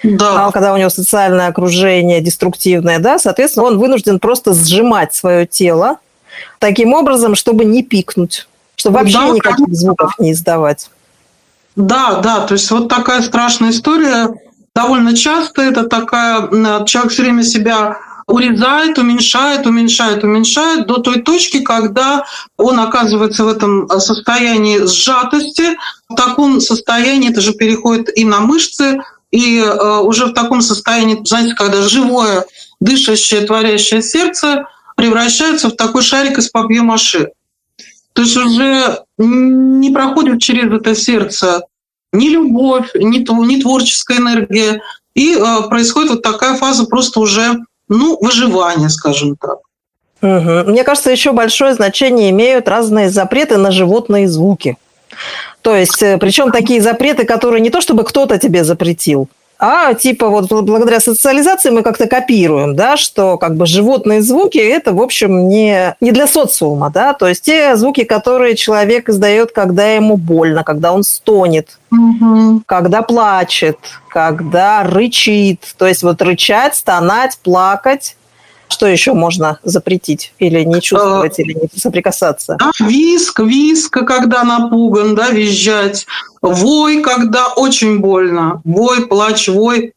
да. 0.02 0.46
А 0.46 0.52
когда 0.52 0.72
у 0.72 0.76
него 0.76 0.90
социальное 0.90 1.48
окружение 1.48 2.20
деструктивное, 2.20 2.98
да, 2.98 3.18
соответственно, 3.18 3.66
он 3.66 3.78
вынужден 3.78 4.18
просто 4.18 4.52
сжимать 4.54 5.14
свое 5.14 5.46
тело 5.46 5.98
таким 6.58 6.92
образом, 6.92 7.34
чтобы 7.34 7.64
не 7.64 7.82
пикнуть, 7.82 8.48
чтобы 8.74 8.98
вообще 8.98 9.18
да, 9.18 9.28
никаких 9.28 9.66
конечно. 9.66 9.74
звуков 9.74 10.18
не 10.18 10.32
издавать. 10.32 10.90
Да, 11.76 12.20
да, 12.20 12.40
то 12.40 12.54
есть 12.54 12.70
вот 12.70 12.88
такая 12.88 13.22
страшная 13.22 13.70
история. 13.70 14.28
Довольно 14.74 15.14
часто 15.14 15.62
это 15.62 15.84
такая, 15.84 16.48
человек 16.86 17.12
все 17.12 17.22
время 17.22 17.42
себя 17.42 17.98
урезает, 18.26 18.98
уменьшает, 18.98 19.66
уменьшает, 19.66 20.24
уменьшает 20.24 20.86
до 20.86 20.98
той 20.98 21.20
точки, 21.20 21.60
когда 21.60 22.24
он 22.56 22.80
оказывается 22.80 23.44
в 23.44 23.48
этом 23.48 23.88
состоянии 24.00 24.86
сжатости. 24.86 25.76
В 26.08 26.14
таком 26.14 26.60
состоянии 26.60 27.30
это 27.30 27.40
же 27.40 27.52
переходит 27.52 28.16
и 28.16 28.24
на 28.24 28.40
мышцы, 28.40 29.02
и 29.32 29.58
э, 29.58 29.98
уже 30.00 30.26
в 30.26 30.34
таком 30.34 30.60
состоянии, 30.60 31.20
знаете, 31.24 31.54
когда 31.54 31.82
живое, 31.82 32.44
дышащее, 32.80 33.40
творящее 33.40 34.02
сердце 34.02 34.66
превращается 34.94 35.68
в 35.68 35.76
такой 35.76 36.02
шарик 36.02 36.38
из 36.38 36.48
папье-маше. 36.50 37.30
То 38.12 38.22
есть 38.22 38.36
уже 38.36 39.02
не 39.18 39.90
проходит 39.90 40.40
через 40.40 40.70
это 40.70 40.94
сердце 40.94 41.62
ни 42.12 42.28
любовь, 42.28 42.90
ни, 42.94 43.18
ни 43.18 43.60
творческая 43.60 44.18
энергия. 44.18 44.82
И 45.14 45.34
э, 45.34 45.68
происходит 45.68 46.10
вот 46.10 46.22
такая 46.22 46.56
фаза 46.56 46.84
просто 46.84 47.20
уже 47.20 47.56
ну, 47.88 48.18
выживания, 48.20 48.90
скажем 48.90 49.36
так. 49.36 49.58
Угу. 50.20 50.70
Мне 50.70 50.84
кажется, 50.84 51.10
еще 51.10 51.32
большое 51.32 51.74
значение 51.74 52.30
имеют 52.30 52.68
разные 52.68 53.10
запреты 53.10 53.56
на 53.56 53.70
животные 53.70 54.28
звуки. 54.28 54.76
То 55.62 55.76
есть, 55.76 56.02
э, 56.02 56.18
причем 56.18 56.50
такие 56.50 56.80
запреты, 56.80 57.24
которые 57.24 57.60
не 57.60 57.70
то 57.70 57.80
чтобы 57.80 58.04
кто-то 58.04 58.38
тебе 58.38 58.64
запретил, 58.64 59.28
а 59.64 59.94
типа 59.94 60.28
вот 60.28 60.50
благодаря 60.50 60.98
социализации 60.98 61.70
мы 61.70 61.84
как-то 61.84 62.08
копируем, 62.08 62.74
да, 62.74 62.96
что 62.96 63.38
как 63.38 63.56
бы 63.56 63.64
животные 63.64 64.20
звуки 64.20 64.58
это, 64.58 64.92
в 64.92 65.00
общем, 65.00 65.48
не, 65.48 65.94
не 66.00 66.10
для 66.10 66.26
социума, 66.26 66.90
да, 66.90 67.12
то 67.12 67.28
есть 67.28 67.42
те 67.42 67.76
звуки, 67.76 68.02
которые 68.02 68.56
человек 68.56 69.08
издает, 69.08 69.52
когда 69.52 69.86
ему 69.86 70.16
больно, 70.16 70.64
когда 70.64 70.92
он 70.92 71.04
стонет, 71.04 71.78
угу. 71.92 72.62
когда 72.66 73.02
плачет, 73.02 73.78
когда 74.08 74.82
рычит, 74.82 75.60
то 75.78 75.86
есть 75.86 76.02
вот 76.02 76.20
рычать, 76.22 76.74
стонать, 76.74 77.38
плакать, 77.40 78.16
что 78.72 78.86
еще 78.86 79.12
можно 79.12 79.58
запретить 79.62 80.32
или 80.38 80.64
не 80.64 80.80
чувствовать, 80.80 81.38
или 81.38 81.52
не 81.52 81.78
соприкасаться? 81.78 82.56
Да, 82.58 82.70
виск, 82.80 83.40
виск, 83.40 83.92
когда 84.04 84.42
напуган, 84.42 85.14
да, 85.14 85.30
визжать. 85.30 86.06
Вой, 86.40 87.02
когда 87.02 87.48
очень 87.48 88.00
больно. 88.00 88.60
Вой, 88.64 89.06
плач, 89.06 89.48
вой. 89.48 89.92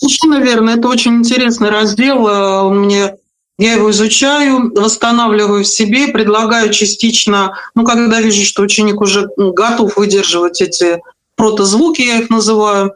Еще, 0.00 0.26
наверное, 0.26 0.76
это 0.76 0.88
очень 0.88 1.16
интересный 1.16 1.70
раздел. 1.70 2.26
Э, 2.26 2.62
он 2.62 2.80
мне 2.80 3.14
я 3.56 3.74
его 3.74 3.90
изучаю, 3.90 4.72
восстанавливаю 4.74 5.62
в 5.62 5.68
себе, 5.68 6.08
предлагаю 6.08 6.72
частично, 6.72 7.56
ну, 7.76 7.84
когда 7.84 8.20
вижу, 8.20 8.44
что 8.44 8.62
ученик 8.62 9.00
уже 9.00 9.28
готов 9.36 9.96
выдерживать 9.96 10.60
эти 10.60 11.00
протозвуки, 11.36 12.02
я 12.02 12.18
их 12.18 12.30
называю, 12.30 12.94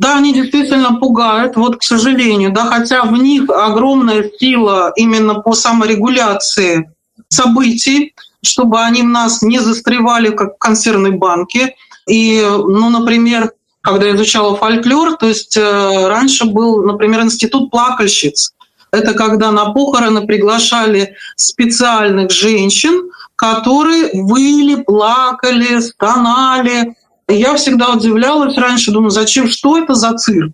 да, 0.00 0.16
они 0.16 0.32
действительно 0.32 0.94
пугают, 0.94 1.56
вот 1.56 1.76
к 1.76 1.82
сожалению, 1.82 2.52
да, 2.52 2.64
хотя 2.64 3.02
в 3.02 3.12
них 3.12 3.50
огромная 3.50 4.30
сила 4.38 4.92
именно 4.96 5.34
по 5.34 5.52
саморегуляции 5.52 6.90
событий, 7.28 8.14
чтобы 8.42 8.80
они 8.80 9.02
в 9.02 9.08
нас 9.08 9.42
не 9.42 9.58
застревали, 9.58 10.30
как 10.30 10.54
в 10.54 10.58
консервной 10.58 11.10
банке. 11.10 11.74
И, 12.08 12.42
ну, 12.42 12.88
например, 12.88 13.52
когда 13.82 14.06
я 14.06 14.16
изучала 14.16 14.56
фольклор, 14.56 15.18
то 15.18 15.26
есть 15.28 15.58
э, 15.58 16.06
раньше 16.08 16.46
был, 16.46 16.82
например, 16.82 17.20
институт 17.20 17.70
плакальщиц. 17.70 18.54
Это 18.92 19.12
когда 19.12 19.52
на 19.52 19.66
похороны 19.66 20.26
приглашали 20.26 21.14
специальных 21.36 22.30
женщин, 22.30 23.10
которые 23.36 24.10
выли, 24.14 24.76
плакали, 24.82 25.78
стонали, 25.80 26.94
я 27.30 27.54
всегда 27.54 27.90
удивлялась 27.90 28.56
раньше, 28.56 28.90
думаю, 28.90 29.10
зачем, 29.10 29.48
что 29.48 29.78
это 29.78 29.94
за 29.94 30.12
цирк? 30.14 30.52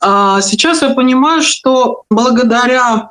А 0.00 0.40
сейчас 0.42 0.82
я 0.82 0.90
понимаю, 0.90 1.42
что 1.42 2.02
благодаря 2.10 3.08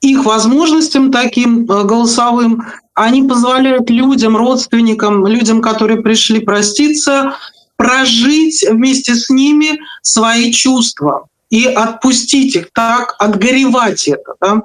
их 0.00 0.24
возможностям 0.24 1.12
таким 1.12 1.70
э, 1.70 1.84
голосовым, 1.84 2.64
они 2.94 3.22
позволяют 3.22 3.88
людям, 3.88 4.36
родственникам, 4.36 5.26
людям, 5.26 5.62
которые 5.62 6.02
пришли 6.02 6.40
проститься, 6.40 7.36
прожить 7.76 8.64
вместе 8.68 9.14
с 9.14 9.30
ними 9.30 9.80
свои 10.02 10.52
чувства 10.52 11.26
и 11.50 11.66
отпустить 11.66 12.56
их 12.56 12.72
так, 12.72 13.14
отгоревать 13.18 14.08
это. 14.08 14.34
Да? 14.40 14.62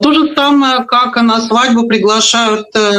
То 0.00 0.12
же 0.12 0.34
самое, 0.34 0.84
как 0.84 1.16
на 1.22 1.40
свадьбу 1.40 1.86
приглашают 1.86 2.66
э, 2.74 2.92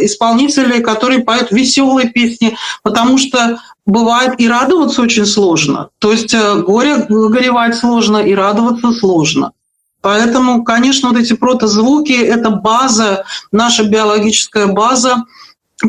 исполнителей, 0.00 0.80
которые 0.80 1.20
поют 1.20 1.50
веселые 1.50 2.10
песни, 2.10 2.56
потому 2.82 3.16
что 3.16 3.58
бывает 3.86 4.34
и 4.38 4.46
радоваться 4.46 5.00
очень 5.02 5.24
сложно. 5.24 5.88
То 5.98 6.12
есть 6.12 6.34
э, 6.34 6.56
горе 6.56 7.06
горевать 7.08 7.76
сложно, 7.76 8.18
и 8.18 8.34
радоваться 8.34 8.92
сложно. 8.92 9.52
Поэтому, 10.00 10.62
конечно, 10.64 11.08
вот 11.08 11.18
эти 11.18 11.32
протозвуки– 11.32 12.12
это 12.12 12.50
база, 12.50 13.24
наша 13.50 13.84
биологическая 13.84 14.66
база. 14.66 15.24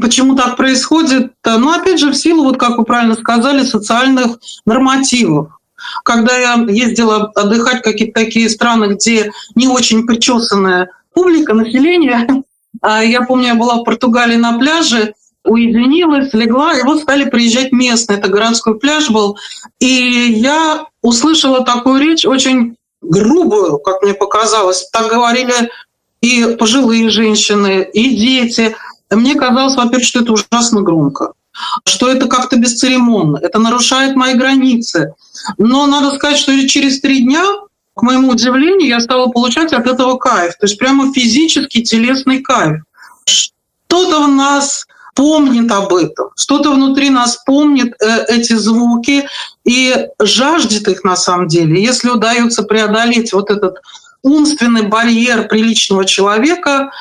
Почему 0.02 0.36
так 0.36 0.56
происходит? 0.56 1.34
Ну, 1.46 1.72
опять 1.72 2.00
же, 2.00 2.12
в 2.12 2.16
силу, 2.16 2.44
вот 2.44 2.58
как 2.58 2.78
вы 2.78 2.86
правильно 2.86 3.16
сказали, 3.16 3.64
социальных 3.64 4.40
нормативов. 4.66 5.59
Когда 6.04 6.38
я 6.38 6.56
ездила 6.68 7.32
отдыхать 7.36 7.80
в 7.80 7.84
какие-то 7.84 8.20
такие 8.20 8.50
страны, 8.50 8.94
где 8.96 9.32
не 9.56 9.68
очень 9.68 10.06
причесанная 10.06 10.90
публика, 11.14 11.54
население, 11.54 12.44
а 12.82 13.04
я 13.04 13.22
помню, 13.22 13.48
я 13.48 13.56
была 13.56 13.76
в 13.76 13.84
Португалии 13.84 14.36
на 14.36 14.58
пляже, 14.58 15.14
уединилась, 15.46 16.34
легла, 16.34 16.74
и 16.78 16.84
вот 16.84 17.02
стали 17.02 17.30
приезжать 17.30 17.72
местные. 17.72 18.20
Это 18.20 18.28
городской 18.30 18.78
пляж 18.78 19.10
был. 19.10 19.38
И 19.80 19.86
я 19.86 20.86
услышала 21.02 21.64
такую 21.64 22.02
речь, 22.02 22.26
очень 22.26 22.76
грубую, 23.02 23.80
как 23.80 24.02
мне 24.02 24.14
показалось. 24.14 24.88
Так 24.92 25.10
говорили 25.10 25.70
и 26.22 26.56
пожилые 26.60 27.10
женщины, 27.10 27.88
и 27.94 28.16
дети. 28.16 28.76
Мне 29.10 29.36
казалось, 29.36 29.76
во-первых, 29.76 30.06
что 30.06 30.20
это 30.22 30.34
ужасно 30.34 30.82
громко 30.82 31.34
что 31.86 32.10
это 32.10 32.28
как-то 32.28 32.58
бесцеремонно, 32.58 33.38
это 33.38 33.60
нарушает 33.60 34.16
мои 34.16 34.34
границы. 34.34 35.14
Но 35.58 35.88
надо 35.88 36.16
сказать, 36.16 36.38
что 36.38 36.68
через 36.68 37.02
три 37.02 37.24
дня, 37.24 37.44
к 37.96 38.02
моему 38.02 38.30
удивлению, 38.30 38.88
я 38.88 39.00
стала 39.00 39.28
получать 39.28 39.74
от 39.74 39.88
этого 39.88 40.18
кайф. 40.18 40.54
То 40.60 40.66
есть 40.66 40.78
прямо 40.78 41.14
физический, 41.14 41.84
телесный 41.84 42.42
кайф. 42.42 42.84
Что-то 43.26 44.24
в 44.24 44.28
нас 44.30 44.86
помнит 45.16 45.70
об 45.72 45.94
этом, 45.94 46.30
что-то 46.38 46.72
внутри 46.72 47.10
нас 47.10 47.38
помнит 47.46 47.94
э, 48.02 48.26
эти 48.30 48.54
звуки 48.54 49.28
и 49.66 50.08
жаждет 50.22 50.88
их 50.88 51.04
на 51.04 51.18
самом 51.18 51.50
деле. 51.50 51.84
Если 51.84 52.10
удается 52.10 52.64
преодолеть 52.64 53.34
вот 53.34 53.52
этот 53.52 53.82
умственный 54.22 54.84
барьер 54.84 55.48
приличного 55.50 56.06
человека, 56.06 56.92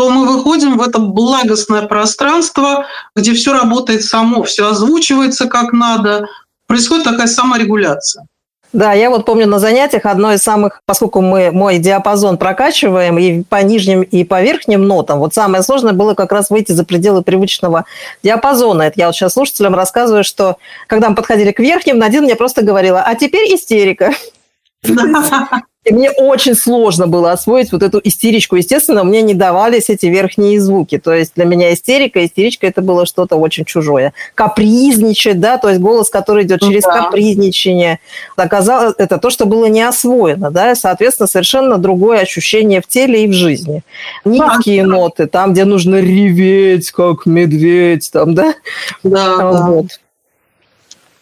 то 0.00 0.08
мы 0.08 0.26
выходим 0.26 0.78
в 0.78 0.80
это 0.80 0.98
благостное 0.98 1.82
пространство, 1.82 2.86
где 3.14 3.34
все 3.34 3.52
работает 3.52 4.02
само, 4.02 4.44
все 4.44 4.70
озвучивается 4.70 5.46
как 5.46 5.74
надо, 5.74 6.26
происходит 6.66 7.04
такая 7.04 7.26
саморегуляция. 7.26 8.24
Да, 8.72 8.94
я 8.94 9.10
вот 9.10 9.26
помню 9.26 9.46
на 9.46 9.58
занятиях 9.58 10.06
одно 10.06 10.32
из 10.32 10.40
самых, 10.40 10.80
поскольку 10.86 11.20
мы 11.20 11.50
мой 11.50 11.76
диапазон 11.76 12.38
прокачиваем 12.38 13.18
и 13.18 13.42
по 13.42 13.62
нижним, 13.62 14.00
и 14.00 14.24
по 14.24 14.40
верхним 14.40 14.88
нотам, 14.88 15.18
вот 15.18 15.34
самое 15.34 15.62
сложное 15.62 15.92
было 15.92 16.14
как 16.14 16.32
раз 16.32 16.48
выйти 16.48 16.72
за 16.72 16.84
пределы 16.84 17.20
привычного 17.20 17.84
диапазона. 18.22 18.84
Это 18.84 19.00
я 19.00 19.06
вот 19.08 19.14
сейчас 19.14 19.34
слушателям 19.34 19.74
рассказываю, 19.74 20.24
что 20.24 20.56
когда 20.86 21.10
мы 21.10 21.14
подходили 21.14 21.52
к 21.52 21.60
верхним, 21.60 21.98
Надин 21.98 22.24
мне 22.24 22.36
просто 22.36 22.62
говорила, 22.62 23.02
а 23.02 23.14
теперь 23.16 23.54
истерика. 23.54 24.14
И 25.82 25.94
мне 25.94 26.10
очень 26.10 26.54
сложно 26.54 27.06
было 27.06 27.32
освоить 27.32 27.72
вот 27.72 27.82
эту 27.82 28.02
истеричку. 28.04 28.56
Естественно, 28.56 29.02
мне 29.02 29.22
не 29.22 29.32
давались 29.32 29.88
эти 29.88 30.06
верхние 30.06 30.60
звуки. 30.60 30.98
То 30.98 31.14
есть 31.14 31.32
для 31.36 31.46
меня 31.46 31.72
истерика, 31.72 32.22
истеричка 32.24 32.66
это 32.66 32.82
было 32.82 33.06
что-то 33.06 33.36
очень 33.36 33.64
чужое. 33.64 34.12
Капризничать, 34.34 35.40
да, 35.40 35.56
то 35.56 35.70
есть 35.70 35.80
голос, 35.80 36.10
который 36.10 36.44
идет 36.44 36.60
через 36.60 36.82
да. 36.82 37.04
капризничание. 37.04 37.98
Оказалось, 38.36 38.94
это 38.98 39.16
то, 39.16 39.30
что 39.30 39.46
было 39.46 39.66
не 39.66 39.80
освоено, 39.80 40.50
да, 40.50 40.72
и, 40.72 40.74
соответственно, 40.74 41.26
совершенно 41.26 41.78
другое 41.78 42.20
ощущение 42.20 42.82
в 42.82 42.86
теле 42.86 43.24
и 43.24 43.26
в 43.26 43.32
жизни. 43.32 43.82
Низкие 44.26 44.82
да. 44.82 44.88
ноты, 44.88 45.26
там, 45.28 45.54
где 45.54 45.64
нужно 45.64 45.96
реветь, 45.96 46.90
как 46.90 47.24
медведь, 47.24 48.10
там, 48.12 48.34
да? 48.34 48.52
Да, 49.02 49.50
вот. 49.66 49.86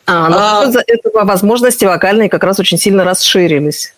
А, 0.07 0.29
ну, 0.29 0.37
а... 0.37 0.83
этого 0.87 1.25
возможности 1.25 1.85
вокальные 1.85 2.29
как 2.29 2.43
раз 2.43 2.59
очень 2.59 2.79
сильно 2.79 3.05
расширились. 3.05 3.95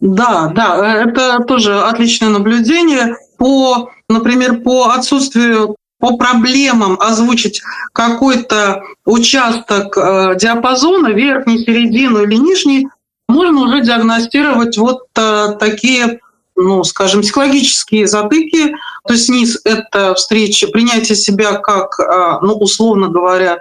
Да, 0.00 0.50
да, 0.54 1.02
это 1.02 1.40
тоже 1.44 1.78
отличное 1.80 2.30
наблюдение. 2.30 3.16
По, 3.36 3.90
например, 4.08 4.60
по 4.62 4.90
отсутствию 4.90 5.76
по 5.98 6.16
проблемам 6.16 6.96
озвучить 6.98 7.60
какой-то 7.92 8.82
участок 9.04 9.96
э, 9.98 10.36
диапазона, 10.40 11.08
верхний, 11.08 11.58
середину 11.58 12.22
или 12.22 12.36
нижний, 12.36 12.88
можно 13.28 13.60
уже 13.60 13.82
диагностировать 13.82 14.78
вот 14.78 15.02
э, 15.16 15.48
такие, 15.60 16.20
ну, 16.56 16.82
скажем, 16.84 17.20
психологические 17.20 18.06
затыки. 18.06 18.74
То 19.06 19.12
есть 19.12 19.28
низ— 19.28 19.60
это 19.64 20.14
встреча, 20.14 20.68
принятие 20.68 21.16
себя 21.16 21.52
как, 21.58 22.00
э, 22.00 22.38
ну, 22.40 22.54
условно 22.54 23.08
говоря, 23.08 23.58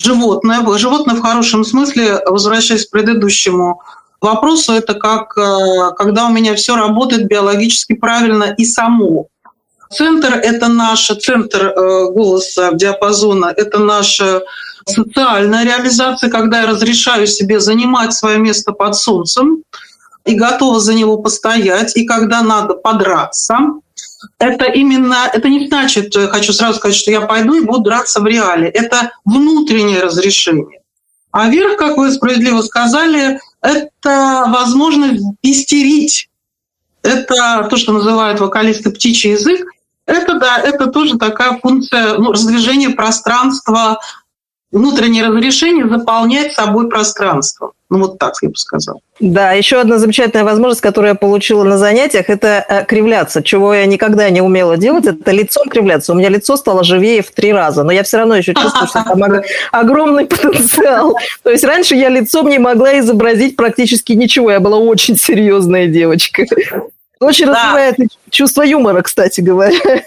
животное. 0.00 0.60
Животное 0.78 1.14
в 1.14 1.20
хорошем 1.20 1.62
смысле, 1.62 2.20
возвращаясь 2.26 2.86
к 2.86 2.90
предыдущему 2.90 3.82
вопросу, 4.22 4.72
это 4.72 4.94
как 4.94 5.36
э, 5.36 5.94
когда 5.96 6.26
у 6.26 6.32
меня 6.32 6.54
все 6.54 6.76
работает 6.76 7.26
биологически 7.26 7.94
правильно 7.94 8.54
и 8.56 8.64
само. 8.64 9.28
Центр– 9.90 10.34
это 10.42 10.68
наш 10.68 11.06
центр 11.06 11.66
э, 11.66 12.06
голоса, 12.10 12.72
диапазона, 12.72 13.52
это 13.54 13.78
наша 13.78 14.42
социальная 14.86 15.64
реализация, 15.64 16.30
когда 16.30 16.62
я 16.62 16.66
разрешаю 16.66 17.26
себе 17.26 17.60
занимать 17.60 18.12
свое 18.14 18.38
место 18.38 18.72
под 18.72 18.96
солнцем 18.96 19.62
и 20.24 20.34
готова 20.34 20.80
за 20.80 20.94
него 20.94 21.18
постоять, 21.18 21.96
и 21.96 22.06
когда 22.06 22.42
надо 22.42 22.74
подраться. 22.74 23.58
Это 24.38 24.66
именно, 24.66 25.28
это 25.32 25.48
не 25.48 25.66
значит, 25.68 26.16
э, 26.16 26.28
хочу 26.28 26.52
сразу 26.52 26.78
сказать, 26.78 26.96
что 26.96 27.10
я 27.10 27.22
пойду 27.22 27.54
и 27.54 27.64
буду 27.64 27.80
драться 27.80 28.20
в 28.20 28.26
реале. 28.26 28.68
Это 28.68 29.12
внутреннее 29.24 30.02
разрешение. 30.02 30.80
А 31.32 31.48
верх, 31.48 31.76
как 31.76 31.96
вы 31.96 32.12
справедливо 32.12 32.62
сказали, 32.62 33.40
это 33.62 34.44
возможность 34.48 35.22
истерить. 35.42 36.28
Это 37.02 37.66
то, 37.70 37.76
что 37.76 37.92
называют 37.92 38.40
вокалисты 38.40 38.90
птичий 38.90 39.32
язык. 39.32 39.66
Это, 40.04 40.38
да, 40.38 40.58
это 40.58 40.88
тоже 40.88 41.16
такая 41.16 41.58
функция 41.60 42.18
ну, 42.18 42.32
раздвижения 42.32 42.90
пространства, 42.90 44.00
внутреннее 44.72 45.26
разрешение 45.26 45.88
заполнять 45.88 46.52
собой 46.52 46.88
пространство. 46.88 47.72
Ну 47.92 47.98
вот 47.98 48.18
так 48.18 48.32
я 48.40 48.48
бы 48.48 48.56
сказала. 48.56 49.00
Да, 49.20 49.52
еще 49.52 49.78
одна 49.78 49.98
замечательная 49.98 50.46
возможность, 50.46 50.80
которую 50.80 51.10
я 51.10 51.14
получила 51.14 51.62
на 51.62 51.76
занятиях, 51.76 52.30
это 52.30 52.64
э, 52.66 52.86
кривляться, 52.86 53.42
чего 53.42 53.74
я 53.74 53.84
никогда 53.84 54.30
не 54.30 54.40
умела 54.40 54.78
делать, 54.78 55.04
это 55.04 55.30
лицом 55.30 55.68
кривляться. 55.68 56.14
У 56.14 56.16
меня 56.16 56.30
лицо 56.30 56.56
стало 56.56 56.84
живее 56.84 57.22
в 57.22 57.30
три 57.32 57.52
раза, 57.52 57.84
но 57.84 57.92
я 57.92 58.02
все 58.02 58.16
равно 58.16 58.34
еще 58.34 58.54
чувствую, 58.54 58.88
что 58.88 59.04
там 59.04 59.22
огромный 59.72 60.24
потенциал. 60.24 61.18
То 61.42 61.50
есть 61.50 61.64
раньше 61.64 61.94
я 61.94 62.08
лицом 62.08 62.48
не 62.48 62.58
могла 62.58 62.98
изобразить 62.98 63.56
практически 63.56 64.12
ничего, 64.12 64.50
я 64.50 64.60
была 64.60 64.78
очень 64.78 65.18
серьезная 65.18 65.86
девочка. 65.86 66.44
Очень 67.20 67.46
да. 67.46 67.52
развивает 67.52 67.96
чувство 68.30 68.62
юмора, 68.62 69.02
кстати 69.02 69.42
говоря. 69.42 70.02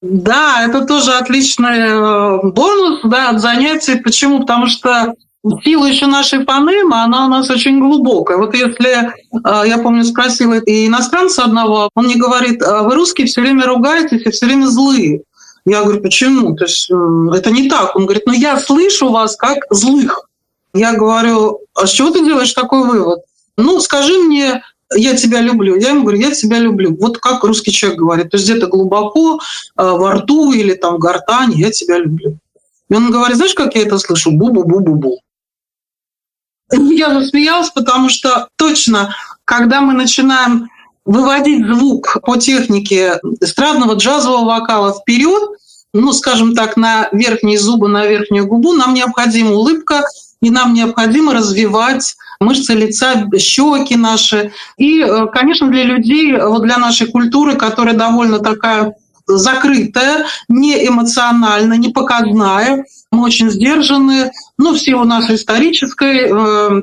Да, 0.00 0.64
это 0.66 0.84
тоже 0.86 1.12
отличный 1.12 1.78
э, 1.78 2.40
бонус 2.42 3.00
да, 3.04 3.30
от 3.30 3.40
занятий. 3.40 3.94
Почему? 3.94 4.40
Потому 4.40 4.66
что 4.66 5.14
сила 5.62 5.86
еще 5.86 6.06
нашей 6.06 6.44
фонемы, 6.44 7.02
она 7.02 7.26
у 7.26 7.28
нас 7.28 7.50
очень 7.50 7.80
глубокая. 7.80 8.36
Вот 8.36 8.54
если, 8.54 8.88
э, 8.90 9.62
я 9.66 9.78
помню, 9.78 10.04
спросила 10.04 10.54
и 10.54 10.86
иностранца 10.86 11.44
одного, 11.44 11.90
он 11.94 12.04
мне 12.04 12.16
говорит, 12.16 12.62
«А 12.62 12.82
вы 12.82 12.94
русские 12.94 13.26
все 13.26 13.40
время 13.40 13.66
ругаетесь 13.66 14.24
и 14.24 14.30
все 14.30 14.46
время 14.46 14.66
злые. 14.66 15.22
Я 15.64 15.82
говорю, 15.82 16.00
почему? 16.00 16.54
То 16.56 16.64
есть 16.64 16.90
это 16.90 17.50
не 17.50 17.68
так. 17.68 17.94
Он 17.94 18.04
говорит, 18.04 18.26
ну 18.26 18.32
я 18.32 18.58
слышу 18.58 19.10
вас 19.10 19.36
как 19.36 19.58
злых. 19.70 20.28
Я 20.74 20.92
говорю, 20.94 21.60
а 21.74 21.86
с 21.86 21.90
чего 21.90 22.10
ты 22.10 22.24
делаешь 22.24 22.52
такой 22.52 22.84
вывод? 22.84 23.20
Ну, 23.56 23.78
скажи 23.80 24.18
мне, 24.18 24.62
я 24.94 25.14
тебя 25.16 25.40
люблю. 25.40 25.76
Я 25.76 25.90
ему 25.90 26.02
говорю, 26.02 26.18
я 26.18 26.32
тебя 26.32 26.58
люблю. 26.58 26.96
Вот 26.98 27.18
как 27.18 27.44
русский 27.44 27.70
человек 27.70 28.00
говорит. 28.00 28.30
То 28.30 28.38
есть 28.38 28.48
где-то 28.50 28.66
глубоко, 28.66 29.36
э, 29.36 29.38
во 29.76 30.14
рту 30.14 30.52
или 30.52 30.74
там 30.74 30.96
в 30.96 30.98
гортани, 30.98 31.56
я 31.56 31.70
тебя 31.70 31.98
люблю. 31.98 32.38
И 32.88 32.94
он 32.94 33.10
говорит, 33.10 33.36
знаешь, 33.36 33.54
как 33.54 33.74
я 33.74 33.82
это 33.82 33.98
слышу? 33.98 34.32
Бу-бу-бу-бу-бу. 34.32 35.18
Я 36.90 37.14
засмеялась, 37.14 37.70
потому 37.70 38.08
что 38.08 38.48
точно, 38.56 39.14
когда 39.44 39.80
мы 39.80 39.92
начинаем 39.92 40.68
выводить 41.04 41.66
звук 41.66 42.18
по 42.22 42.36
технике 42.36 43.20
эстрадного 43.40 43.94
джазового 43.94 44.44
вокала 44.44 44.92
вперед, 44.92 45.50
ну, 45.92 46.12
скажем 46.12 46.54
так, 46.54 46.76
на 46.76 47.08
верхние 47.12 47.58
зубы, 47.58 47.88
на 47.88 48.06
верхнюю 48.06 48.46
губу, 48.46 48.72
нам 48.72 48.94
необходима 48.94 49.52
улыбка, 49.52 50.04
и 50.40 50.50
нам 50.50 50.74
необходимо 50.74 51.34
развивать 51.34 52.16
мышцы 52.40 52.74
лица, 52.74 53.28
щеки 53.38 53.96
наши. 53.96 54.52
И, 54.76 55.00
э, 55.00 55.26
конечно, 55.26 55.68
для 55.68 55.84
людей, 55.84 56.36
вот 56.36 56.62
для 56.62 56.78
нашей 56.78 57.06
культуры, 57.08 57.54
которая 57.54 57.94
довольно 57.94 58.38
такая 58.40 58.94
закрытая, 59.38 60.26
не 60.48 60.86
эмоциональная, 60.86 61.78
не 61.78 61.90
показная, 61.90 62.84
мы 63.10 63.24
очень 63.24 63.50
сдержаны, 63.50 64.32
ну, 64.58 64.72
в 64.72 64.78
силу 64.78 65.04
нашей 65.04 65.36
исторической, 65.36 66.30
э, 66.30 66.82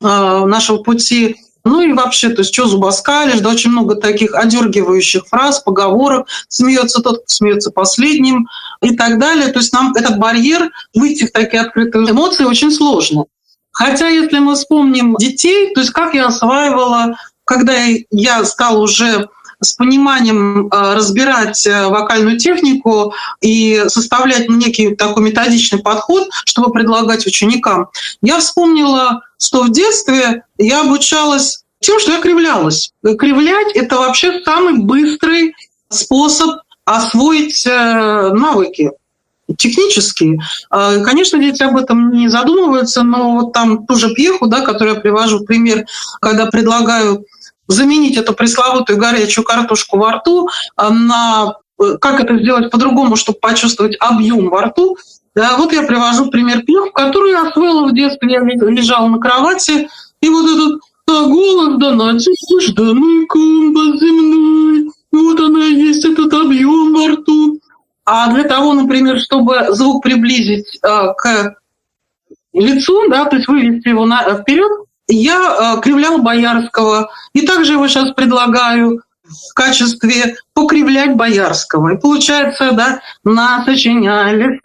э, 0.00 0.44
нашего 0.46 0.78
пути, 0.78 1.36
ну 1.66 1.80
и 1.80 1.92
вообще, 1.92 2.28
то 2.28 2.42
есть 2.42 2.54
что 2.54 2.68
зубоскалишь, 2.68 3.40
да, 3.40 3.50
очень 3.50 3.70
много 3.70 3.96
таких 3.96 4.36
одергивающих 4.36 5.26
фраз, 5.26 5.58
поговорок, 5.58 6.28
смеется 6.48 7.02
тот, 7.02 7.16
кто 7.16 7.26
смеется 7.26 7.72
последним 7.72 8.46
и 8.80 8.94
так 8.94 9.18
далее. 9.18 9.48
То 9.48 9.58
есть 9.58 9.72
нам 9.72 9.92
этот 9.96 10.16
барьер, 10.18 10.70
выйти 10.94 11.26
в 11.26 11.32
такие 11.32 11.62
открытые 11.62 12.08
эмоции 12.08 12.44
очень 12.44 12.70
сложно. 12.70 13.24
Хотя, 13.72 14.06
если 14.06 14.38
мы 14.38 14.54
вспомним 14.54 15.16
детей, 15.16 15.74
то 15.74 15.80
есть 15.80 15.92
как 15.92 16.14
я 16.14 16.28
осваивала, 16.28 17.16
когда 17.44 17.74
я 18.10 18.44
стала 18.44 18.78
уже 18.78 19.28
с 19.60 19.72
пониманием 19.72 20.66
э, 20.66 20.94
разбирать 20.94 21.66
э, 21.66 21.86
вокальную 21.86 22.38
технику 22.38 23.14
и 23.40 23.84
составлять 23.88 24.48
некий 24.48 24.94
такой 24.94 25.22
методичный 25.22 25.78
подход, 25.78 26.28
чтобы 26.44 26.72
предлагать 26.72 27.26
ученикам, 27.26 27.88
я 28.22 28.38
вспомнила, 28.38 29.22
что 29.38 29.62
в 29.62 29.72
детстве 29.72 30.42
я 30.58 30.82
обучалась 30.82 31.64
тем, 31.80 31.98
что 32.00 32.12
я 32.12 32.20
кривлялась. 32.20 32.92
Кривлять— 33.02 33.72
это 33.74 33.96
вообще 33.96 34.42
самый 34.44 34.78
быстрый 34.78 35.54
способ 35.88 36.60
освоить 36.84 37.66
э, 37.66 38.32
навыки 38.32 38.90
технические. 39.56 40.40
Конечно, 40.68 41.38
дети 41.38 41.62
об 41.62 41.76
этом 41.76 42.10
не 42.10 42.26
задумываются, 42.26 43.04
но 43.04 43.30
вот 43.30 43.52
там 43.52 43.86
ту 43.86 43.94
же 43.94 44.12
пьеху, 44.12 44.48
да, 44.48 44.62
которую 44.62 44.96
я 44.96 45.00
привожу 45.00 45.44
пример, 45.44 45.86
когда 46.20 46.46
предлагаю 46.46 47.24
заменить 47.68 48.16
эту 48.16 48.32
пресловутую 48.32 48.98
горячую 48.98 49.44
картошку 49.44 49.98
во 49.98 50.12
рту 50.12 50.48
а, 50.76 50.90
на 50.90 51.56
э, 51.80 51.96
как 52.00 52.20
это 52.20 52.38
сделать 52.38 52.70
по-другому, 52.70 53.16
чтобы 53.16 53.38
почувствовать 53.38 53.96
объем 54.00 54.48
во 54.48 54.62
рту. 54.62 54.96
Да, 55.34 55.56
вот 55.58 55.72
я 55.72 55.82
привожу 55.82 56.30
пример 56.30 56.62
пьеху, 56.62 56.90
которую 56.92 57.32
я 57.32 57.48
освоила 57.48 57.86
в 57.86 57.94
детстве. 57.94 58.32
Я 58.32 58.40
лежала 58.40 59.08
на 59.08 59.18
кровати, 59.18 59.88
и 60.20 60.28
вот 60.28 60.50
этот 60.50 60.80
а 61.08 61.26
голос 61.26 61.78
донатит 61.78 62.34
жданный 62.62 63.26
комбо 63.26 63.96
земной. 63.96 64.90
Вот 65.12 65.38
она 65.38 65.66
и 65.66 65.74
есть 65.74 66.04
этот 66.04 66.32
объем 66.34 66.94
во 66.94 67.08
рту. 67.08 67.60
А 68.04 68.32
для 68.32 68.44
того, 68.44 68.74
например, 68.74 69.20
чтобы 69.20 69.68
звук 69.70 70.02
приблизить 70.02 70.78
э, 70.82 71.12
к 71.16 71.56
лицу, 72.52 73.08
да, 73.08 73.24
то 73.26 73.36
есть 73.36 73.48
вывести 73.48 73.88
его 73.88 74.04
на, 74.04 74.34
вперед, 74.34 74.70
я 75.08 75.76
э, 75.76 75.80
кривляла 75.80 76.18
Боярского. 76.18 77.10
И 77.32 77.46
также 77.46 77.72
его 77.72 77.88
сейчас 77.88 78.12
предлагаю 78.12 79.02
в 79.24 79.54
качестве 79.54 80.36
покривлять 80.54 81.16
Боярского. 81.16 81.94
И 81.94 82.00
получается, 82.00 82.72
да, 82.72 83.00
насочиняли 83.24 84.60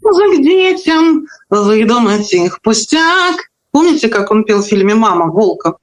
сказок 0.00 0.42
детям, 0.42 1.26
выдумать 1.50 2.32
их 2.32 2.60
пустяк. 2.60 3.36
Помните, 3.70 4.08
как 4.08 4.30
он 4.30 4.44
пел 4.44 4.62
в 4.62 4.66
фильме 4.66 4.94
«Мама» 4.94 5.26
Волков? 5.26 5.76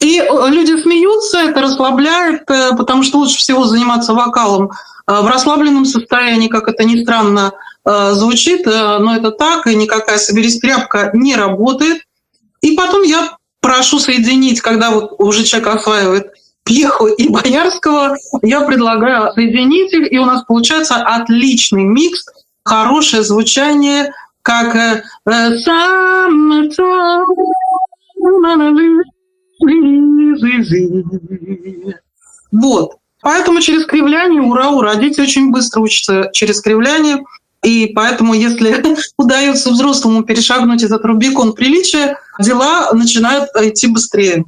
И 0.00 0.18
э, 0.18 0.48
люди 0.48 0.80
смеются, 0.80 1.38
это 1.38 1.62
расслабляет, 1.62 2.50
э, 2.50 2.76
потому 2.76 3.02
что 3.02 3.18
лучше 3.18 3.38
всего 3.38 3.64
заниматься 3.64 4.14
вокалом 4.14 4.70
в 5.06 5.26
расслабленном 5.26 5.84
состоянии, 5.84 6.48
как 6.48 6.66
это 6.66 6.82
ни 6.82 7.02
странно 7.02 7.52
звучит, 7.84 8.64
но 8.64 9.14
это 9.14 9.32
так, 9.32 9.66
и 9.66 9.74
никакая 9.74 10.16
соберись 10.16 10.58
тряпка 10.60 11.10
не 11.12 11.36
работает. 11.36 12.04
И 12.64 12.72
потом 12.72 13.02
я 13.02 13.36
прошу 13.60 13.98
соединить, 13.98 14.62
когда 14.62 14.90
вот 14.90 15.16
уже 15.18 15.44
человек 15.44 15.68
осваивает 15.68 16.32
Пьеху 16.64 17.08
и 17.08 17.28
Боярского, 17.28 18.16
я 18.40 18.62
предлагаю 18.62 19.30
соединить 19.34 19.92
их, 19.92 20.10
и 20.10 20.18
у 20.18 20.24
нас 20.24 20.44
получается 20.44 20.96
отличный 20.96 21.84
микс, 21.84 22.24
хорошее 22.64 23.22
звучание, 23.22 24.14
как 24.40 24.74
э, 24.74 25.02
вот. 32.50 32.96
Поэтому 33.20 33.60
через 33.60 33.84
кривляние, 33.84 34.40
ура, 34.40 34.70
ура, 34.70 34.94
дети 34.94 35.20
очень 35.20 35.50
быстро 35.50 35.80
учатся 35.80 36.30
через 36.32 36.62
кривляние. 36.62 37.24
И 37.64 37.92
поэтому, 37.94 38.34
если 38.34 38.84
удается 39.18 39.70
взрослому 39.70 40.22
перешагнуть 40.22 40.82
этот 40.82 41.04
Рубикон 41.04 41.54
приличия, 41.54 42.18
дела 42.38 42.92
начинают 42.92 43.48
идти 43.56 43.86
быстрее. 43.86 44.44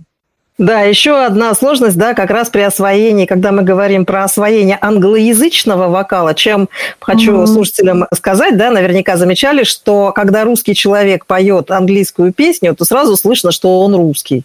Да, 0.59 0.81
еще 0.81 1.23
одна 1.23 1.55
сложность, 1.55 1.99
да, 1.99 2.15
как 2.15 2.31
раз 2.31 2.49
при 2.49 2.63
освоении, 2.63 3.27
когда 3.27 3.53
мы 3.53 3.63
говорим 3.63 4.07
про 4.07 4.25
освоение 4.25 4.79
англоязычного 4.81 5.89
вокала, 5.89 6.33
чем 6.33 6.71
хочу 6.99 7.43
mm-hmm. 7.43 7.47
слушателям 7.47 8.07
сказать, 8.15 8.57
да, 8.57 8.71
наверняка 8.71 9.19
замечали, 9.19 9.65
что 9.65 10.13
когда 10.15 10.45
русский 10.45 10.75
человек 10.75 11.27
поет 11.27 11.71
английскую 11.71 12.33
песню, 12.33 12.75
то 12.75 12.87
сразу 12.87 13.17
слышно, 13.17 13.53
что 13.53 13.81
он 13.81 13.95
русский. 13.95 14.45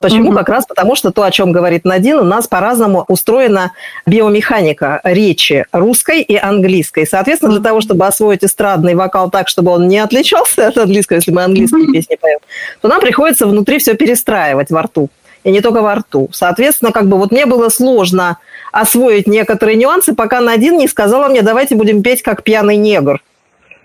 Почему? 0.00 0.32
Mm-hmm. 0.32 0.38
Как 0.38 0.48
раз 0.48 0.66
потому, 0.66 0.96
что 0.96 1.12
то, 1.12 1.22
о 1.22 1.30
чем 1.30 1.52
говорит 1.52 1.84
Надин, 1.84 2.18
у 2.18 2.24
нас 2.24 2.48
по-разному 2.48 3.04
устроена 3.06 3.72
биомеханика 4.06 5.00
речи 5.04 5.66
русской 5.70 6.20
и 6.20 6.36
английской. 6.36 7.06
Соответственно, 7.06 7.52
для 7.52 7.62
того, 7.62 7.80
чтобы 7.80 8.06
освоить 8.06 8.42
эстрадный 8.42 8.96
вокал 8.96 9.30
так, 9.30 9.48
чтобы 9.48 9.70
он 9.70 9.86
не 9.86 9.98
отличался 10.00 10.66
от 10.66 10.78
английского, 10.78 11.18
если 11.18 11.30
мы 11.30 11.44
английские 11.44 11.86
mm-hmm. 11.86 11.92
песни 11.92 12.18
поем, 12.20 12.40
то 12.82 12.88
нам 12.88 13.00
приходится 13.00 13.46
внутри 13.46 13.78
все 13.78 13.94
перестраивать 13.94 14.72
во 14.72 14.82
рту 14.82 15.10
и 15.44 15.50
не 15.50 15.60
только 15.60 15.82
во 15.82 15.94
рту. 15.94 16.28
Соответственно, 16.32 16.90
как 16.90 17.06
бы 17.06 17.18
вот 17.18 17.30
мне 17.30 17.46
было 17.46 17.68
сложно 17.68 18.38
освоить 18.72 19.28
некоторые 19.28 19.76
нюансы, 19.76 20.14
пока 20.14 20.40
Надин 20.40 20.78
не 20.78 20.88
сказала 20.88 21.28
мне, 21.28 21.42
давайте 21.42 21.76
будем 21.76 22.02
петь 22.02 22.22
как 22.22 22.42
пьяный 22.42 22.76
негр. 22.76 23.22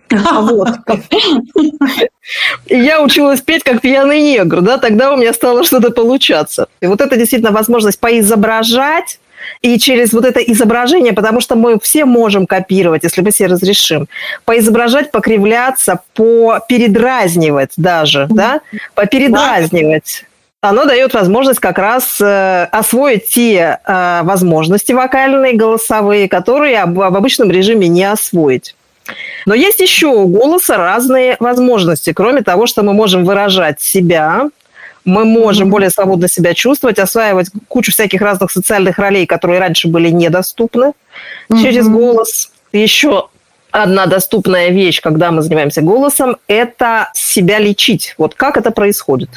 Вот. 0.09 0.69
И 2.65 2.75
я 2.75 3.01
училась 3.03 3.41
петь 3.41 3.63
как 3.63 3.81
пьяный 3.81 4.21
негр, 4.21 4.61
да, 4.61 4.77
тогда 4.79 5.13
у 5.13 5.17
меня 5.17 5.33
стало 5.33 5.63
что-то 5.63 5.91
получаться. 5.91 6.67
И 6.81 6.87
вот 6.87 7.01
это 7.01 7.15
действительно 7.15 7.51
возможность 7.51 7.99
поизображать, 7.99 9.19
и 9.61 9.77
через 9.77 10.13
вот 10.13 10.25
это 10.25 10.39
изображение, 10.39 11.13
потому 11.13 11.41
что 11.41 11.55
мы 11.55 11.79
все 11.79 12.05
можем 12.05 12.47
копировать, 12.47 13.03
если 13.03 13.21
мы 13.21 13.31
себе 13.31 13.49
разрешим, 13.49 14.07
поизображать, 14.45 15.11
покривляться, 15.11 15.99
попередразнивать 16.13 17.71
даже, 17.77 18.27
да, 18.29 18.61
попередразнивать 18.95 20.25
оно 20.61 20.85
дает 20.85 21.13
возможность 21.13 21.59
как 21.59 21.77
раз 21.77 22.19
э, 22.19 22.63
освоить 22.71 23.29
те 23.29 23.79
э, 23.85 24.21
возможности 24.23 24.91
вокальные, 24.91 25.53
голосовые, 25.53 26.27
которые 26.27 26.85
в 26.85 27.01
обычном 27.01 27.49
режиме 27.49 27.87
не 27.87 28.03
освоить. 28.03 28.75
Но 29.45 29.53
есть 29.55 29.79
еще 29.79 30.07
у 30.07 30.27
голоса 30.27 30.77
разные 30.77 31.37
возможности. 31.39 32.13
Кроме 32.13 32.41
того, 32.41 32.67
что 32.67 32.83
мы 32.83 32.93
можем 32.93 33.23
выражать 33.23 33.81
себя, 33.81 34.49
мы 35.05 35.25
можем 35.25 35.69
более 35.69 35.89
свободно 35.89 36.27
себя 36.27 36.53
чувствовать, 36.53 36.99
осваивать 36.99 37.47
кучу 37.67 37.91
всяких 37.91 38.21
разных 38.21 38.51
социальных 38.51 38.99
ролей, 38.99 39.25
которые 39.25 39.59
раньше 39.59 39.87
были 39.87 40.09
недоступны 40.09 40.91
mm-hmm. 41.49 41.61
через 41.61 41.87
голос. 41.87 42.51
Еще 42.73 43.29
одна 43.71 44.05
доступная 44.05 44.69
вещь, 44.69 45.01
когда 45.01 45.31
мы 45.31 45.41
занимаемся 45.41 45.81
голосом, 45.81 46.35
это 46.47 47.09
себя 47.13 47.59
лечить. 47.59 48.13
Вот 48.17 48.35
как 48.35 48.57
это 48.57 48.71
происходит? 48.71 49.29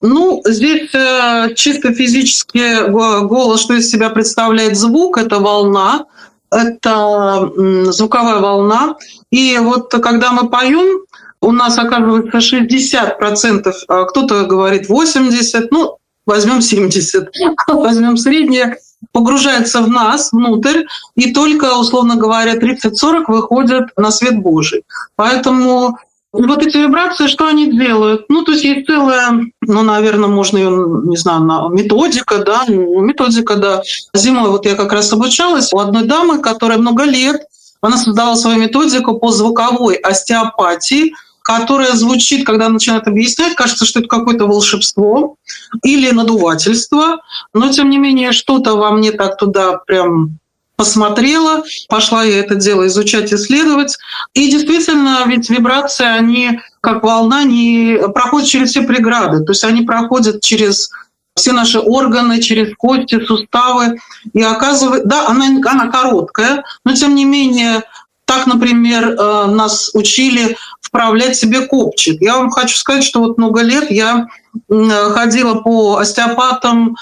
Ну, 0.00 0.40
здесь 0.46 0.94
э, 0.94 1.54
чисто 1.54 1.92
физически 1.92 2.88
голос, 2.90 3.60
что 3.60 3.74
из 3.74 3.90
себя 3.90 4.08
представляет 4.10 4.76
звук, 4.76 5.18
это 5.18 5.38
волна, 5.38 6.06
это 6.50 7.50
звуковая 7.92 8.40
волна. 8.40 8.96
И 9.30 9.58
вот 9.58 9.90
когда 9.90 10.32
мы 10.32 10.48
поем, 10.48 11.04
у 11.42 11.52
нас 11.52 11.78
оказывается 11.78 12.38
60%, 12.38 13.72
а 13.88 14.04
кто-то 14.04 14.44
говорит 14.44 14.88
80, 14.88 15.70
ну, 15.70 15.96
возьмем 16.26 16.62
70, 16.62 17.30
возьмем 17.68 18.16
среднее, 18.16 18.78
погружается 19.12 19.82
в 19.82 19.88
нас 19.88 20.32
внутрь, 20.32 20.84
и 21.14 21.32
только, 21.32 21.76
условно 21.76 22.16
говоря, 22.16 22.56
30-40 22.56 23.24
выходят 23.28 23.88
на 23.96 24.10
свет 24.10 24.38
Божий. 24.38 24.84
Поэтому 25.16 25.98
вот 26.32 26.62
эти 26.62 26.76
вибрации, 26.76 27.26
что 27.26 27.46
они 27.46 27.70
делают? 27.70 28.26
Ну, 28.28 28.44
то 28.44 28.52
есть 28.52 28.64
есть 28.64 28.86
целая, 28.86 29.40
ну, 29.60 29.82
наверное, 29.82 30.28
можно 30.28 30.58
ее, 30.58 30.70
не 31.04 31.16
знаю, 31.16 31.68
методика, 31.70 32.38
да, 32.44 32.64
методика, 32.68 33.56
да. 33.56 33.82
Зимой 34.14 34.50
вот 34.50 34.66
я 34.66 34.76
как 34.76 34.92
раз 34.92 35.12
обучалась 35.12 35.72
у 35.72 35.78
одной 35.78 36.04
дамы, 36.04 36.38
которая 36.38 36.78
много 36.78 37.04
лет, 37.04 37.42
она 37.80 37.96
создала 37.96 38.36
свою 38.36 38.60
методику 38.60 39.18
по 39.18 39.32
звуковой 39.32 39.96
остеопатии, 39.96 41.14
которая 41.42 41.92
звучит, 41.92 42.46
когда 42.46 42.68
начинает 42.68 43.08
объяснять, 43.08 43.54
кажется, 43.54 43.86
что 43.86 44.00
это 44.00 44.08
какое-то 44.08 44.46
волшебство 44.46 45.36
или 45.82 46.10
надувательство, 46.10 47.22
но 47.54 47.72
тем 47.72 47.90
не 47.90 47.98
менее 47.98 48.32
что-то 48.32 48.76
во 48.76 48.90
мне 48.92 49.10
так 49.12 49.36
туда 49.38 49.78
прям 49.86 50.38
посмотрела, 50.80 51.62
пошла 51.90 52.24
я 52.24 52.40
это 52.40 52.54
дело 52.54 52.86
изучать, 52.86 53.34
исследовать. 53.34 53.98
И 54.32 54.50
действительно, 54.50 55.24
ведь 55.26 55.50
вибрации, 55.50 56.06
они 56.06 56.58
как 56.80 57.02
волна, 57.02 57.44
не 57.44 57.98
проходят 58.14 58.48
через 58.48 58.70
все 58.70 58.80
преграды. 58.80 59.44
То 59.44 59.52
есть 59.52 59.62
они 59.62 59.82
проходят 59.82 60.40
через 60.40 60.88
все 61.36 61.52
наши 61.52 61.78
органы, 61.78 62.40
через 62.40 62.74
кости, 62.78 63.22
суставы. 63.22 63.98
И 64.32 64.40
оказывается, 64.40 65.06
да, 65.06 65.28
она, 65.28 65.48
она 65.66 65.88
короткая, 65.88 66.64
но 66.86 66.94
тем 66.94 67.14
не 67.14 67.26
менее, 67.26 67.82
так, 68.24 68.46
например, 68.46 69.10
э, 69.10 69.46
нас 69.48 69.90
учили 69.92 70.56
вправлять 70.80 71.36
себе 71.36 71.66
копчик. 71.66 72.22
Я 72.22 72.38
вам 72.38 72.48
хочу 72.48 72.78
сказать, 72.78 73.04
что 73.04 73.20
вот 73.20 73.36
много 73.36 73.60
лет 73.60 73.90
я 73.90 74.28
ходила 74.70 75.56
по 75.56 75.98
остеопатам, 75.98 76.96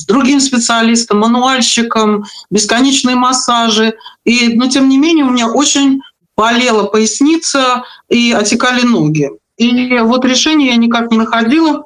с 0.00 0.06
другим 0.06 0.40
специалистом, 0.40 1.18
мануальщиком, 1.18 2.24
бесконечные 2.50 3.16
массажи. 3.16 3.94
И, 4.24 4.54
но 4.56 4.66
тем 4.66 4.88
не 4.88 4.98
менее 4.98 5.26
у 5.26 5.30
меня 5.30 5.50
очень 5.50 6.00
болела 6.36 6.84
поясница 6.84 7.84
и 8.08 8.32
отекали 8.32 8.82
ноги. 8.82 9.30
И 9.58 9.98
вот 9.98 10.24
решение 10.24 10.68
я 10.68 10.76
никак 10.76 11.10
не 11.10 11.18
находила. 11.18 11.84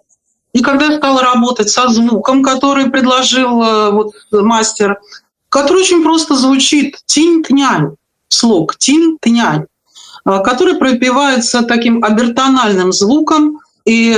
И 0.53 0.61
когда 0.63 0.87
я 0.87 0.99
стала 0.99 1.23
работать 1.23 1.71
со 1.71 1.89
звуком, 1.89 2.45
который 2.45 2.89
предложил 2.89 3.61
э, 3.63 3.91
вот 3.91 4.13
мастер, 4.31 5.01
который 5.49 5.83
очень 5.83 6.05
просто 6.05 6.37
звучит 6.37 6.99
«тинь-тнянь», 7.07 7.97
слог 8.29 8.77
«тинь-тнянь», 8.77 9.65
э, 10.25 10.43
который 10.45 10.77
пропивается 10.77 11.63
таким 11.63 12.05
обертональным 12.05 12.93
звуком, 12.93 13.59
и 13.85 14.17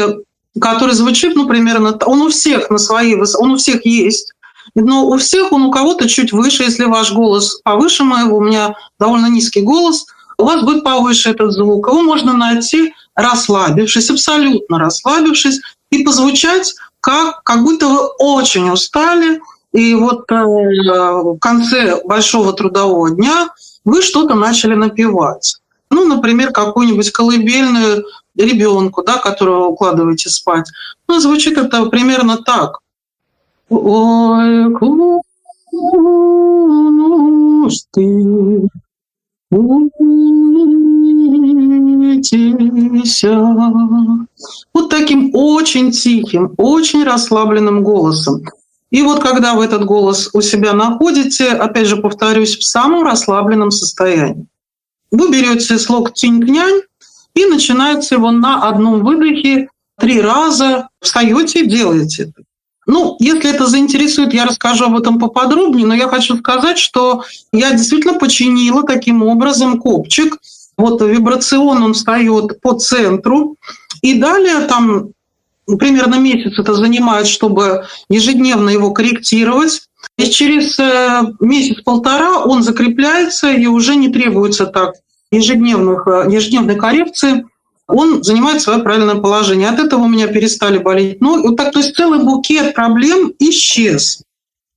который 0.61 0.95
звучит, 0.95 1.37
ну, 1.37 1.47
примерно, 1.47 1.99
он 2.05 2.23
у 2.23 2.29
всех 2.29 2.71
на 2.71 2.79
своей, 2.79 3.17
он 3.39 3.53
у 3.53 3.57
всех 3.57 3.85
есть, 3.85 4.33
но 4.75 5.07
у 5.07 5.17
всех 5.17 5.53
он 5.53 5.63
у 5.63 5.71
кого-то 5.71 6.09
чуть 6.09 6.33
выше, 6.33 6.65
если 6.65 6.85
ваш 6.85 7.13
голос 7.13 7.61
повыше 7.63 8.05
моего, 8.05 8.39
у 8.39 8.43
меня 8.43 8.75
довольно 8.99 9.27
низкий 9.27 9.63
голос, 9.63 10.07
у 10.39 10.45
вас 10.45 10.63
будет 10.63 10.85
повыше 10.85 11.31
этот 11.31 11.53
звук. 11.53 11.89
Его 11.89 12.03
можно 12.03 12.35
найти 12.35 12.93
расслабившись, 13.15 14.11
абсолютно 14.11 14.79
расслабившись, 14.79 15.61
и 15.91 16.05
позвучать 16.05 16.75
как, 17.01 17.43
как 17.45 17.63
будто 17.63 17.89
вы 17.89 18.01
очень 18.19 18.69
устали, 18.71 19.41
и 19.73 19.95
вот 19.95 20.31
э, 20.31 20.35
в 20.35 21.39
конце 21.39 22.01
большого 22.05 22.53
трудового 22.53 23.11
дня 23.11 23.49
вы 23.85 24.03
что-то 24.03 24.35
начали 24.35 24.75
напевать. 24.75 25.57
Ну, 25.91 26.07
например, 26.07 26.53
какую-нибудь 26.53 27.11
колыбельную 27.11 28.05
ребенку, 28.37 29.03
да, 29.03 29.19
которого 29.19 29.67
укладываете 29.67 30.29
спать. 30.31 30.67
Ну, 31.09 31.21
звучит 31.21 31.57
это 31.59 31.87
примерно 31.87 32.39
так. 32.39 32.81
Ой, 33.69 34.73
ты, 37.93 38.69
Вот 44.73 44.91
таким 44.91 45.31
очень 45.35 45.91
тихим, 45.91 46.55
очень 46.57 47.05
расслабленным 47.05 47.83
голосом. 47.83 48.43
И 48.91 49.03
вот 49.03 49.21
когда 49.21 49.55
вы 49.55 49.65
этот 49.65 49.85
голос 49.85 50.31
у 50.33 50.41
себя 50.41 50.73
находите, 50.73 51.51
опять 51.51 51.87
же 51.89 51.97
повторюсь, 51.97 52.57
в 52.57 52.65
самом 52.65 53.05
расслабленном 53.05 53.71
состоянии, 53.71 54.47
вы 55.17 55.31
берете 55.31 55.79
слог 55.79 56.13
«тинь-княнь», 56.13 56.83
и 57.35 57.45
начинается 57.47 58.15
его 58.15 58.31
на 58.31 58.69
одном 58.69 59.05
выдохе 59.05 59.69
три 59.99 60.21
раза. 60.21 60.89
Встаете 61.01 61.61
и 61.61 61.67
делаете. 61.67 62.33
Ну, 62.87 63.17
если 63.19 63.51
это 63.53 63.67
заинтересует, 63.67 64.33
я 64.33 64.47
расскажу 64.47 64.85
об 64.85 64.97
этом 64.97 65.19
поподробнее, 65.19 65.87
но 65.87 65.95
я 65.95 66.09
хочу 66.09 66.37
сказать, 66.39 66.79
что 66.79 67.25
я 67.53 67.73
действительно 67.73 68.15
починила 68.15 68.85
таким 68.85 69.23
образом 69.23 69.81
копчик. 69.81 70.39
Вот 70.79 71.01
вибрацион, 71.03 71.83
он 71.83 71.95
встает 71.95 72.61
по 72.61 72.75
центру, 72.75 73.57
и 74.03 74.15
далее 74.15 74.61
там 74.69 75.09
примерно 75.79 76.17
месяц 76.17 76.59
это 76.59 76.75
занимает, 76.75 77.27
чтобы 77.27 77.87
ежедневно 78.09 78.71
его 78.71 78.93
корректировать. 78.93 79.89
И 80.19 80.31
через 80.31 80.79
э, 80.79 81.23
месяц-полтора 81.41 82.45
он 82.45 82.63
закрепляется 82.63 83.51
и 83.51 83.67
уже 83.67 83.97
не 83.97 84.09
требуется 84.09 84.67
так 84.67 84.95
ежедневных, 85.31 86.07
э, 86.07 86.27
ежедневной 86.31 86.77
коррекции. 86.77 87.47
Он 87.87 88.23
занимает 88.23 88.63
свое 88.63 88.81
правильное 88.83 89.17
положение. 89.17 89.69
От 89.69 89.79
этого 89.79 90.03
у 90.03 90.09
меня 90.09 90.27
перестали 90.27 90.79
болеть 90.79 91.21
ноги. 91.21 91.47
Вот 91.47 91.57
так, 91.57 91.73
то 91.73 91.79
есть 91.79 91.95
целый 91.95 92.25
букет 92.25 92.75
проблем 92.75 93.33
исчез. 93.39 94.23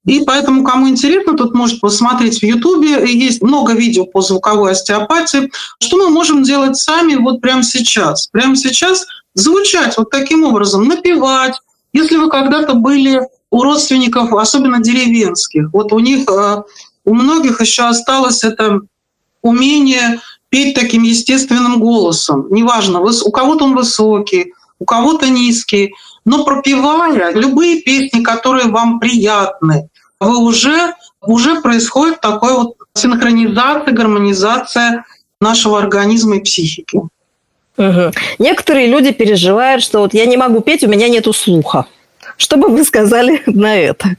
И 0.06 0.24
поэтому, 0.26 0.64
кому 0.64 0.88
интересно, 0.90 1.36
тут 1.36 1.54
может 1.54 1.82
посмотреть 1.82 2.40
в 2.40 2.44
Ютубе. 2.44 3.06
Есть 3.06 3.42
много 3.42 3.74
видео 3.74 4.06
по 4.06 4.22
звуковой 4.22 4.72
остеопатии. 4.72 5.52
Что 5.82 5.98
мы 5.98 6.10
можем 6.10 6.44
делать 6.44 6.78
сами 6.78 7.16
вот 7.16 7.42
прямо 7.42 7.64
сейчас? 7.64 8.28
Прямо 8.28 8.56
сейчас 8.56 9.06
звучать 9.36 9.98
вот 9.98 10.10
таким 10.10 10.44
образом, 10.44 10.88
напевать. 10.88 11.56
Если 11.94 12.18
вы 12.18 12.30
когда-то 12.30 12.76
были 12.76 13.22
у 13.52 13.64
родственников, 13.64 14.34
особенно 14.34 14.80
деревенских, 14.80 15.70
вот 15.74 15.92
у 15.94 16.00
них, 16.00 16.30
э, 16.30 16.62
у 17.06 17.14
многих 17.14 17.62
еще 17.62 17.84
осталось 17.84 18.44
это 18.44 18.82
умение 19.42 20.20
петь 20.50 20.76
таким 20.76 21.04
естественным 21.04 21.80
голосом. 21.80 22.48
Неважно, 22.50 23.02
у 23.02 23.32
кого-то 23.32 23.66
он 23.66 23.76
высокий, 23.76 24.54
у 24.80 24.86
кого-то 24.86 25.30
низкий, 25.30 25.94
но 26.26 26.44
пропевая 26.44 27.34
любые 27.34 27.82
песни, 27.82 28.22
которые 28.22 28.68
вам 28.68 29.00
приятны, 29.00 29.90
вы 30.20 30.38
уже, 30.38 30.94
уже 31.22 31.62
происходит 31.62 32.22
такой 32.22 32.54
вот 32.54 32.76
синхронизация, 32.94 33.94
гармонизация 33.94 35.06
нашего 35.40 35.80
организма 35.80 36.38
и 36.38 36.42
психики. 36.42 37.02
Угу. 37.78 38.12
Некоторые 38.40 38.88
люди 38.88 39.12
переживают, 39.12 39.82
что 39.82 40.00
вот 40.00 40.14
я 40.14 40.26
не 40.26 40.36
могу 40.36 40.60
петь, 40.60 40.84
у 40.84 40.90
меня 40.90 41.08
нету 41.08 41.32
слуха. 41.32 41.86
Что 42.40 42.56
бы 42.56 42.70
вы 42.70 42.84
сказали 42.84 43.44
на 43.46 43.76
это? 43.76 44.16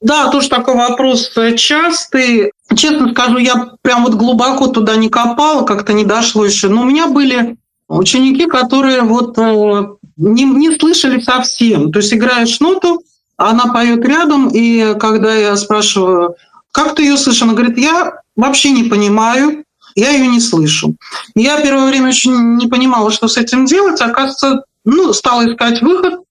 Да, 0.00 0.30
тоже 0.30 0.48
такой 0.48 0.74
вопрос 0.74 1.32
частый. 1.56 2.50
Честно 2.74 3.12
скажу, 3.12 3.38
я 3.38 3.72
прям 3.82 4.04
вот 4.04 4.14
глубоко 4.14 4.66
туда 4.66 4.96
не 4.96 5.08
копала, 5.08 5.64
как-то 5.64 5.92
не 5.92 6.04
дошло 6.04 6.44
еще. 6.44 6.68
Но 6.68 6.82
у 6.82 6.84
меня 6.84 7.06
были 7.06 7.56
ученики, 7.88 8.46
которые 8.46 9.02
вот 9.02 9.38
э, 9.38 9.86
не, 10.16 10.44
не 10.44 10.76
слышали 10.78 11.20
совсем. 11.20 11.92
То 11.92 12.00
есть 12.00 12.12
играешь 12.12 12.60
ноту, 12.60 13.02
она 13.36 13.66
поет 13.66 14.04
рядом, 14.04 14.48
и 14.48 14.94
когда 14.98 15.34
я 15.34 15.56
спрашиваю, 15.56 16.34
как 16.72 16.94
ты 16.94 17.02
ее 17.02 17.16
слышишь, 17.16 17.42
она 17.42 17.52
говорит, 17.52 17.78
я 17.78 18.20
вообще 18.36 18.70
не 18.70 18.84
понимаю, 18.84 19.64
я 19.94 20.10
ее 20.10 20.26
не 20.26 20.40
слышу. 20.40 20.96
Я 21.34 21.60
первое 21.60 21.86
время 21.86 22.08
очень 22.08 22.56
не 22.56 22.66
понимала, 22.66 23.10
что 23.10 23.28
с 23.28 23.36
этим 23.36 23.66
делать. 23.66 24.00
Оказывается, 24.00 24.64
ну, 24.84 25.12
стала 25.12 25.50
искать 25.50 25.82
выход 25.82 26.23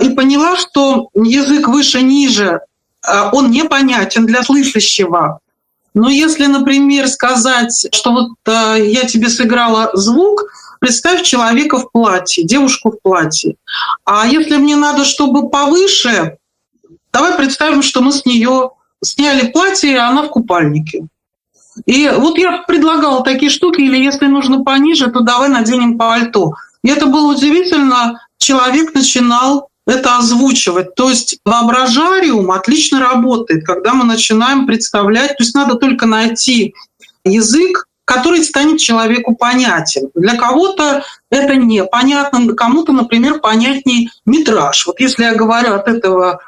и 0.00 0.10
поняла, 0.10 0.56
что 0.56 1.08
язык 1.14 1.68
выше-ниже, 1.68 2.60
а, 3.02 3.30
он 3.32 3.50
непонятен 3.50 4.26
для 4.26 4.42
слышащего. 4.42 5.40
Но 5.94 6.08
если, 6.08 6.46
например, 6.46 7.08
сказать, 7.08 7.88
что 7.92 8.12
вот 8.12 8.30
э, 8.46 8.84
я 8.86 9.04
тебе 9.06 9.28
сыграла 9.28 9.90
звук, 9.94 10.44
представь 10.78 11.22
человека 11.22 11.78
в 11.78 11.90
платье, 11.90 12.44
девушку 12.44 12.92
в 12.92 13.02
платье. 13.02 13.56
А 14.04 14.26
если 14.26 14.56
мне 14.56 14.76
надо, 14.76 15.04
чтобы 15.04 15.50
повыше, 15.50 16.36
давай 17.12 17.36
представим, 17.36 17.82
что 17.82 18.02
мы 18.02 18.12
с 18.12 18.24
нее 18.24 18.70
сняли 19.02 19.48
платье, 19.48 19.90
и 19.90 19.96
она 19.96 20.22
в 20.22 20.28
купальнике. 20.28 21.06
И 21.86 22.08
вот 22.08 22.38
я 22.38 22.58
предлагала 22.58 23.24
такие 23.24 23.50
штуки, 23.50 23.80
или 23.80 23.96
если 23.96 24.26
нужно 24.26 24.62
пониже, 24.62 25.10
то 25.10 25.20
давай 25.20 25.48
наденем 25.48 25.98
пальто. 25.98 26.52
И 26.84 26.88
это 26.88 27.06
было 27.06 27.32
удивительно. 27.32 28.20
Человек 28.38 28.94
начинал 28.94 29.69
это 29.90 30.18
озвучивать. 30.18 30.94
То 30.94 31.10
есть 31.10 31.38
воображариум 31.44 32.50
отлично 32.50 33.00
работает, 33.00 33.64
когда 33.64 33.94
мы 33.94 34.04
начинаем 34.04 34.66
представлять. 34.66 35.36
То 35.36 35.42
есть 35.42 35.54
надо 35.54 35.74
только 35.74 36.06
найти 36.06 36.74
язык, 37.24 37.86
который 38.04 38.42
станет 38.42 38.80
человеку 38.80 39.36
понятен. 39.36 40.10
Для 40.14 40.36
кого-то 40.36 41.04
это 41.30 41.54
непонятно, 41.54 42.54
кому-то, 42.54 42.92
например, 42.92 43.40
понятнее 43.40 44.10
метраж. 44.26 44.86
Вот 44.86 45.00
если 45.00 45.24
я 45.24 45.34
говорю 45.34 45.74
от 45.74 45.86
этого, 45.86 46.40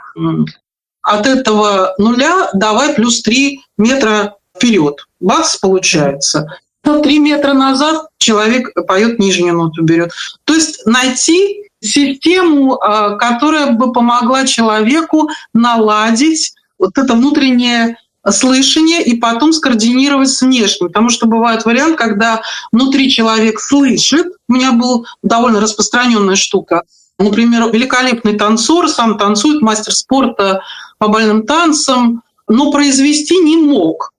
от 1.03 1.27
этого 1.27 1.95
нуля 1.99 2.51
давай 2.55 2.95
плюс 2.95 3.23
3 3.23 3.61
метра 3.79 4.37
вперед. 4.57 5.07
Бац, 5.21 5.57
получается. 5.57 6.47
Три 6.83 7.21
метра 7.21 7.53
назад 7.53 8.09
человек 8.19 8.75
поет 8.89 9.21
нижнюю 9.21 9.55
ноту, 9.55 9.83
берет. 9.83 10.13
То 10.45 10.55
есть 10.55 10.85
найти 10.85 11.71
систему, 11.83 12.75
а, 12.75 13.17
которая 13.17 13.73
бы 13.73 13.93
помогла 13.93 14.47
человеку 14.47 15.29
наладить 15.53 16.55
вот 16.79 16.97
это 16.97 17.15
внутреннее 17.15 17.97
слышание 18.31 19.03
и 19.03 19.17
потом 19.17 19.53
скоординировать 19.53 20.31
с 20.31 20.43
внешним. 20.43 20.89
Потому 20.89 21.11
что 21.11 21.27
бывает 21.27 21.65
вариант, 21.65 21.99
когда 21.99 22.43
внутри 22.71 23.11
человек 23.11 23.59
слышит, 23.59 24.29
у 24.49 24.53
меня 24.53 24.73
была 24.73 25.03
довольно 25.23 25.61
распространенная 25.61 26.37
штука, 26.37 26.83
например, 27.19 27.71
великолепный 27.71 28.39
танцор, 28.39 28.89
сам 28.89 29.19
танцует, 29.19 29.61
мастер 29.61 29.93
спорта 29.93 30.63
по 30.99 31.09
бальным 31.09 31.45
танцам, 31.47 32.23
но 32.49 32.71
произвести 32.71 33.39
не 33.39 33.57
мог. 33.57 34.13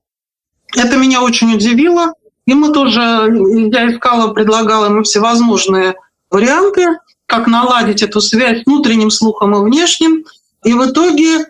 Это 0.75 0.97
меня 0.97 1.21
очень 1.21 1.53
удивило. 1.53 2.13
И 2.45 2.53
мы 2.53 2.73
тоже, 2.73 2.99
я 3.01 3.91
искала, 3.91 4.33
предлагала 4.33 4.85
ему 4.85 5.03
всевозможные 5.03 5.95
варианты, 6.29 6.97
как 7.33 7.47
наладить 7.47 8.03
эту 8.03 8.21
связь 8.21 8.63
внутренним 8.63 9.09
слухом 9.09 9.55
и 9.55 9.63
внешним. 9.63 10.23
И 10.63 10.73
в 10.73 10.85
итоге 10.85 11.47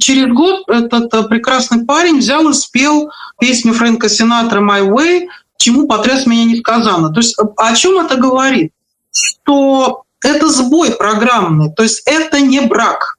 через 0.00 0.32
год 0.32 0.62
этот 0.66 1.12
э, 1.12 1.24
прекрасный 1.24 1.84
парень 1.84 2.20
взял 2.20 2.48
и 2.48 2.54
спел 2.54 3.10
песню 3.38 3.74
Фрэнка 3.74 4.08
Синатра 4.08 4.60
«My 4.60 4.88
Way», 4.88 5.26
чему 5.58 5.86
потряс 5.86 6.24
меня 6.24 6.44
несказанно. 6.44 7.10
То 7.10 7.20
есть 7.20 7.36
о 7.38 7.74
чем 7.74 8.00
это 8.00 8.16
говорит? 8.16 8.72
Что 9.12 10.04
это 10.24 10.48
сбой 10.48 10.92
программный, 10.92 11.70
то 11.70 11.82
есть 11.82 12.02
это 12.06 12.40
не 12.40 12.60
брак. 12.60 13.18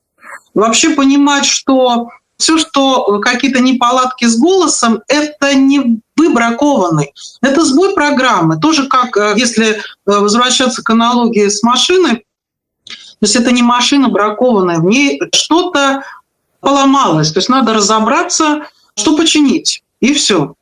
Вообще 0.56 0.90
понимать, 0.90 1.46
что 1.46 2.10
все, 2.38 2.58
что 2.58 3.20
какие-то 3.20 3.60
неполадки 3.60 4.26
с 4.26 4.40
голосом, 4.40 5.04
это 5.08 5.54
не 5.54 6.00
вы 6.18 6.30
бракованный. 6.30 7.14
Это 7.42 7.64
сбой 7.64 7.94
программы. 7.94 8.58
Тоже 8.58 8.88
как, 8.88 9.16
э, 9.16 9.34
если 9.38 9.76
э, 9.76 9.80
возвращаться 10.06 10.84
к 10.84 10.90
аналогии 10.90 11.48
с 11.48 11.64
машиной, 11.64 12.26
то 12.86 13.24
есть 13.24 13.36
это 13.36 13.52
не 13.52 13.64
машина 13.64 14.10
бракованная, 14.10 14.80
в 14.80 14.86
ней 14.86 15.20
что-то 15.34 16.04
поломалось. 16.60 17.32
То 17.32 17.40
есть 17.40 17.50
надо 17.50 17.74
разобраться, 17.74 18.68
что 18.96 19.16
починить, 19.16 19.84
и 20.00 20.14
все. 20.14 20.54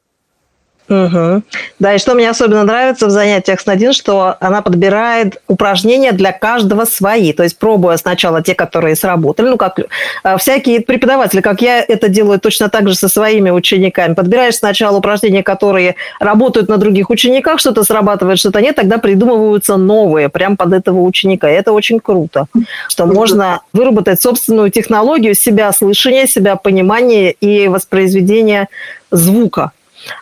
Угу. 0.88 1.41
Да, 1.80 1.95
и 1.95 1.98
что 1.98 2.13
мне 2.13 2.30
особенно 2.30 2.63
нравится 2.63 3.08
в 3.08 3.10
занятиях 3.10 3.60
с 3.60 3.65
Надин, 3.65 3.91
что 3.91 4.36
она 4.39 4.62
подбирает 4.62 5.41
упражнения 5.48 6.12
для 6.12 6.32
каждого 6.32 6.86
свои. 6.86 7.34
То 7.34 7.41
есть 7.43 7.58
пробуя 7.58 7.98
сначала 7.98 8.43
те, 8.43 8.54
которые 8.54 8.95
сработали, 8.95 9.50
ну 9.50 9.58
как 9.58 9.80
э, 9.80 10.38
всякие 10.38 10.82
преподаватели, 10.82 11.41
как 11.41 11.62
я 11.62 11.84
это 11.84 12.08
делаю 12.08 12.39
точно 12.39 12.69
так 12.69 12.88
же 12.88 12.93
со 12.93 13.08
своими 13.08 13.50
учениками. 13.50 14.13
Подбираешь 14.13 14.58
сначала 14.58 14.98
упражнения, 14.98 15.41
которые 15.41 15.95
работают 16.19 16.69
на 16.69 16.78
других 16.78 17.10
учениках, 17.10 17.60
что-то 17.60 17.84
срабатывает, 17.84 18.38
что-то 18.38 18.62
нет, 18.62 18.76
тогда 18.76 19.00
придумываются 19.00 19.78
новые 19.78 20.30
прям 20.30 20.56
под 20.56 20.74
этого 20.74 21.02
ученика. 21.02 21.50
И 21.50 21.54
это 21.54 21.71
очень 21.71 22.00
круто, 22.00 22.45
что 22.89 23.08
можно 23.08 23.62
выработать 23.74 24.21
собственную 24.21 24.69
технологию 24.69 25.34
себя 25.34 25.71
слышания, 25.71 26.28
себя 26.28 26.56
понимания 26.56 27.32
и 27.32 27.67
воспроизведения 27.67 28.67
звука. 29.10 29.71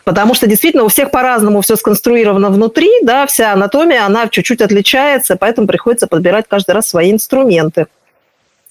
Потому 0.04 0.34
что 0.34 0.46
действительно 0.46 0.84
у 0.84 0.88
всех 0.88 1.10
по-разному 1.10 1.60
все 1.60 1.76
сконструировано 1.76 2.50
внутри, 2.50 2.90
да, 3.02 3.26
вся 3.26 3.52
анатомия, 3.52 4.04
она 4.04 4.28
чуть-чуть 4.28 4.60
отличается, 4.60 5.36
поэтому 5.36 5.66
приходится 5.66 6.06
подбирать 6.06 6.46
каждый 6.48 6.72
раз 6.72 6.88
свои 6.88 7.12
инструменты. 7.12 7.86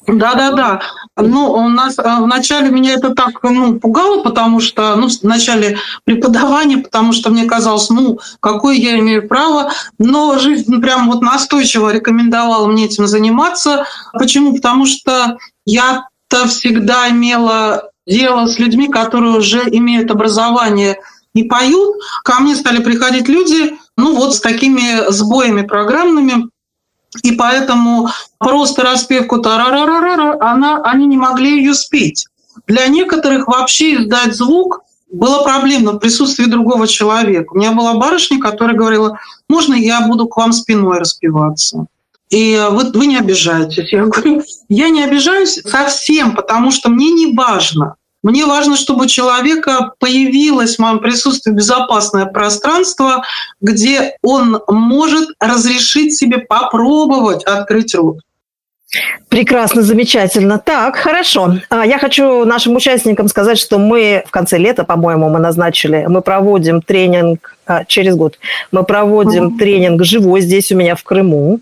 Да, 0.07 0.35
да, 0.35 0.51
да. 0.51 0.81
Ну, 1.15 1.51
у 1.53 1.69
нас 1.69 1.97
э, 1.97 2.03
вначале 2.19 2.69
меня 2.69 2.93
это 2.93 3.15
так 3.15 3.41
ну, 3.43 3.79
пугало, 3.79 4.21
потому 4.21 4.59
что, 4.59 4.95
ну, 4.95 5.07
в 5.07 5.23
начале 5.23 5.77
преподавания, 6.03 6.77
потому 6.77 7.13
что 7.13 7.29
мне 7.29 7.45
казалось, 7.45 7.89
ну, 7.89 8.19
какое 8.39 8.75
я 8.75 8.99
имею 8.99 9.27
право. 9.27 9.71
Но 9.99 10.37
жизнь 10.39 10.81
прям 10.81 11.09
вот 11.09 11.21
настойчиво 11.21 11.93
рекомендовала 11.93 12.67
мне 12.67 12.85
этим 12.85 13.07
заниматься. 13.07 13.85
Почему? 14.11 14.53
Потому 14.53 14.85
что 14.85 15.37
я-то 15.65 16.47
всегда 16.47 17.09
имела 17.09 17.89
дело 18.05 18.47
с 18.47 18.59
людьми, 18.59 18.87
которые 18.87 19.37
уже 19.37 19.63
имеют 19.69 20.11
образование 20.11 20.97
и 21.33 21.43
поют. 21.43 21.95
Ко 22.23 22.41
мне 22.41 22.55
стали 22.55 22.81
приходить 22.81 23.27
люди, 23.27 23.77
ну 23.97 24.15
вот 24.15 24.35
с 24.35 24.41
такими 24.41 25.11
сбоями 25.11 25.61
программными, 25.61 26.49
и 27.21 27.31
поэтому 27.33 28.09
просто 28.39 28.81
распевку 28.83 29.39
тарарарара, 29.39 30.37
она, 30.41 30.81
они 30.83 31.05
не 31.05 31.17
могли 31.17 31.57
ее 31.57 31.73
спеть. 31.73 32.27
Для 32.67 32.87
некоторых 32.87 33.47
вообще 33.47 33.95
издать 33.95 34.35
звук 34.35 34.81
было 35.11 35.43
проблемно 35.43 35.93
в 35.93 35.99
присутствии 35.99 36.45
другого 36.45 36.87
человека. 36.87 37.53
У 37.53 37.57
меня 37.57 37.71
была 37.71 37.93
барышня, 37.93 38.39
которая 38.39 38.75
говорила, 38.75 39.19
можно 39.47 39.75
я 39.75 40.07
буду 40.07 40.27
к 40.27 40.37
вам 40.37 40.53
спиной 40.53 40.99
распеваться? 40.99 41.85
И 42.29 42.59
вот 42.71 42.95
вы 42.95 43.07
не 43.07 43.17
обижаетесь. 43.17 43.91
Я 43.91 44.05
говорю, 44.05 44.41
я 44.69 44.89
не 44.89 45.03
обижаюсь 45.03 45.61
совсем, 45.65 46.35
потому 46.35 46.71
что 46.71 46.89
мне 46.89 47.11
не 47.11 47.33
важно. 47.33 47.95
Мне 48.23 48.45
важно, 48.45 48.77
чтобы 48.77 49.03
у 49.03 49.07
человека 49.07 49.91
появилось 49.99 50.77
в 50.77 50.79
моем 50.79 50.99
присутствии 50.99 51.51
безопасное 51.51 52.25
пространство, 52.25 53.23
где 53.59 54.15
он 54.23 54.61
может 54.69 55.29
разрешить 55.39 56.15
себе 56.15 56.39
попробовать 56.39 57.43
открыть 57.43 57.93
рот. 57.93 58.19
Прекрасно, 59.27 59.81
замечательно. 59.81 60.59
Так, 60.59 60.95
хорошо. 60.97 61.55
А, 61.69 61.85
я 61.85 61.97
хочу 61.97 62.45
нашим 62.45 62.75
участникам 62.75 63.27
сказать, 63.27 63.57
что 63.57 63.79
мы 63.79 64.23
в 64.27 64.31
конце 64.31 64.57
лета, 64.57 64.83
по-моему, 64.83 65.29
мы 65.29 65.39
назначили, 65.39 66.05
мы 66.07 66.21
проводим 66.21 66.81
тренинг 66.81 67.57
а, 67.65 67.85
через 67.85 68.15
год. 68.15 68.37
Мы 68.71 68.83
проводим 68.83 69.47
mm-hmm. 69.47 69.57
тренинг 69.57 70.03
живой 70.03 70.41
здесь 70.41 70.71
у 70.71 70.75
меня 70.75 70.95
в 70.95 71.03
Крыму. 71.03 71.59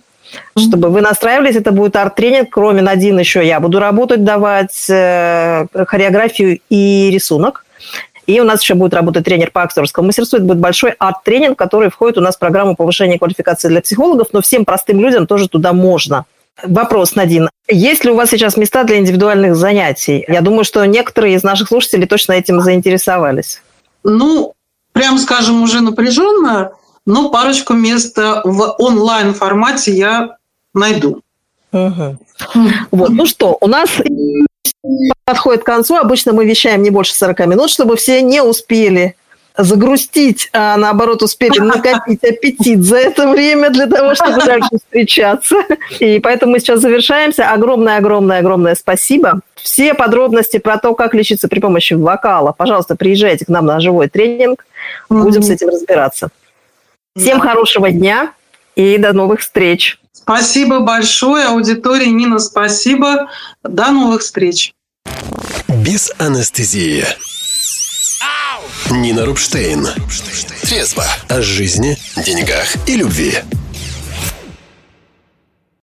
Чтобы 0.57 0.89
вы 0.89 1.01
настраивались, 1.01 1.55
это 1.55 1.71
будет 1.71 1.95
арт-тренинг. 1.95 2.49
Кроме 2.49 2.81
Надин 2.81 3.19
еще 3.19 3.45
я 3.45 3.59
буду 3.59 3.79
работать, 3.79 4.23
давать 4.23 4.89
э, 4.89 5.65
хореографию 5.87 6.59
и 6.69 7.09
рисунок. 7.11 7.65
И 8.27 8.39
у 8.39 8.43
нас 8.43 8.61
еще 8.61 8.75
будет 8.75 8.93
работать 8.93 9.25
тренер 9.25 9.51
по 9.51 9.63
актерскому 9.63 10.07
мастерству. 10.07 10.37
Это 10.37 10.45
будет 10.45 10.59
большой 10.59 10.91
арт-тренинг, 10.99 11.57
который 11.57 11.89
входит 11.89 12.17
у 12.17 12.21
нас 12.21 12.35
в 12.35 12.39
программу 12.39 12.75
повышения 12.75 13.17
квалификации 13.17 13.67
для 13.67 13.81
психологов, 13.81 14.27
но 14.31 14.41
всем 14.41 14.63
простым 14.63 14.99
людям 14.99 15.27
тоже 15.27 15.49
туда 15.49 15.73
можно. 15.73 16.25
Вопрос, 16.63 17.15
Надин. 17.15 17.49
Есть 17.67 18.05
ли 18.05 18.11
у 18.11 18.15
вас 18.15 18.29
сейчас 18.29 18.57
места 18.57 18.83
для 18.83 18.97
индивидуальных 18.97 19.55
занятий? 19.55 20.23
Я 20.27 20.41
думаю, 20.41 20.63
что 20.63 20.85
некоторые 20.85 21.35
из 21.35 21.43
наших 21.43 21.69
слушателей 21.69 22.07
точно 22.07 22.33
этим 22.33 22.61
заинтересовались. 22.61 23.61
Ну, 24.03 24.53
прям 24.93 25.17
скажем, 25.17 25.63
уже 25.63 25.81
напряженно, 25.81 26.73
но 27.05 27.29
парочку 27.29 27.73
мест 27.73 28.17
в 28.17 28.75
онлайн 28.79 29.33
формате 29.33 29.91
я 29.91 30.37
найду. 30.73 31.21
Угу. 31.71 32.17
Вот, 32.91 33.09
ну 33.09 33.25
что, 33.25 33.57
у 33.61 33.67
нас 33.67 33.89
подходит 35.25 35.63
к 35.63 35.65
концу. 35.65 35.95
Обычно 35.95 36.33
мы 36.33 36.45
вещаем 36.45 36.81
не 36.81 36.89
больше 36.89 37.13
40 37.13 37.39
минут, 37.47 37.69
чтобы 37.69 37.95
все 37.95 38.21
не 38.21 38.41
успели 38.41 39.15
загрустить, 39.57 40.49
а 40.53 40.77
наоборот 40.77 41.21
успели 41.23 41.59
накопить 41.59 42.23
аппетит 42.23 42.83
за 42.83 42.97
это 42.97 43.29
время 43.29 43.69
для 43.69 43.87
того, 43.87 44.15
чтобы 44.15 44.41
дальше 44.45 44.69
встречаться. 44.77 45.55
И 45.99 46.19
поэтому 46.19 46.53
мы 46.53 46.59
сейчас 46.59 46.79
завершаемся. 46.79 47.49
Огромное-огромное-огромное 47.51 48.75
спасибо. 48.75 49.41
Все 49.55 49.93
подробности 49.93 50.57
про 50.57 50.77
то, 50.77 50.95
как 50.95 51.13
лечиться 51.13 51.47
при 51.47 51.59
помощи 51.59 51.93
вокала, 51.93 52.53
пожалуйста, 52.57 52.95
приезжайте 52.95 53.45
к 53.45 53.49
нам 53.49 53.65
на 53.65 53.79
живой 53.79 54.09
тренинг. 54.09 54.65
Будем 55.09 55.43
с 55.43 55.49
этим 55.49 55.69
разбираться. 55.69 56.29
Всем 57.17 57.41
хорошего 57.41 57.91
дня 57.91 58.33
и 58.75 58.97
до 58.97 59.11
новых 59.11 59.41
встреч. 59.41 59.99
Спасибо 60.13 60.79
большое, 60.79 61.47
аудитория. 61.47 62.07
Нина, 62.07 62.39
спасибо. 62.39 63.29
До 63.63 63.91
новых 63.91 64.21
встреч. 64.21 64.73
Без 65.67 66.11
анестезии. 66.19 67.05
Нина 68.89 69.25
Рубштейн. 69.25 69.87
Трезво 70.61 71.05
о 71.27 71.41
жизни, 71.41 71.97
деньгах 72.25 72.75
и 72.87 72.95
любви. 72.95 73.39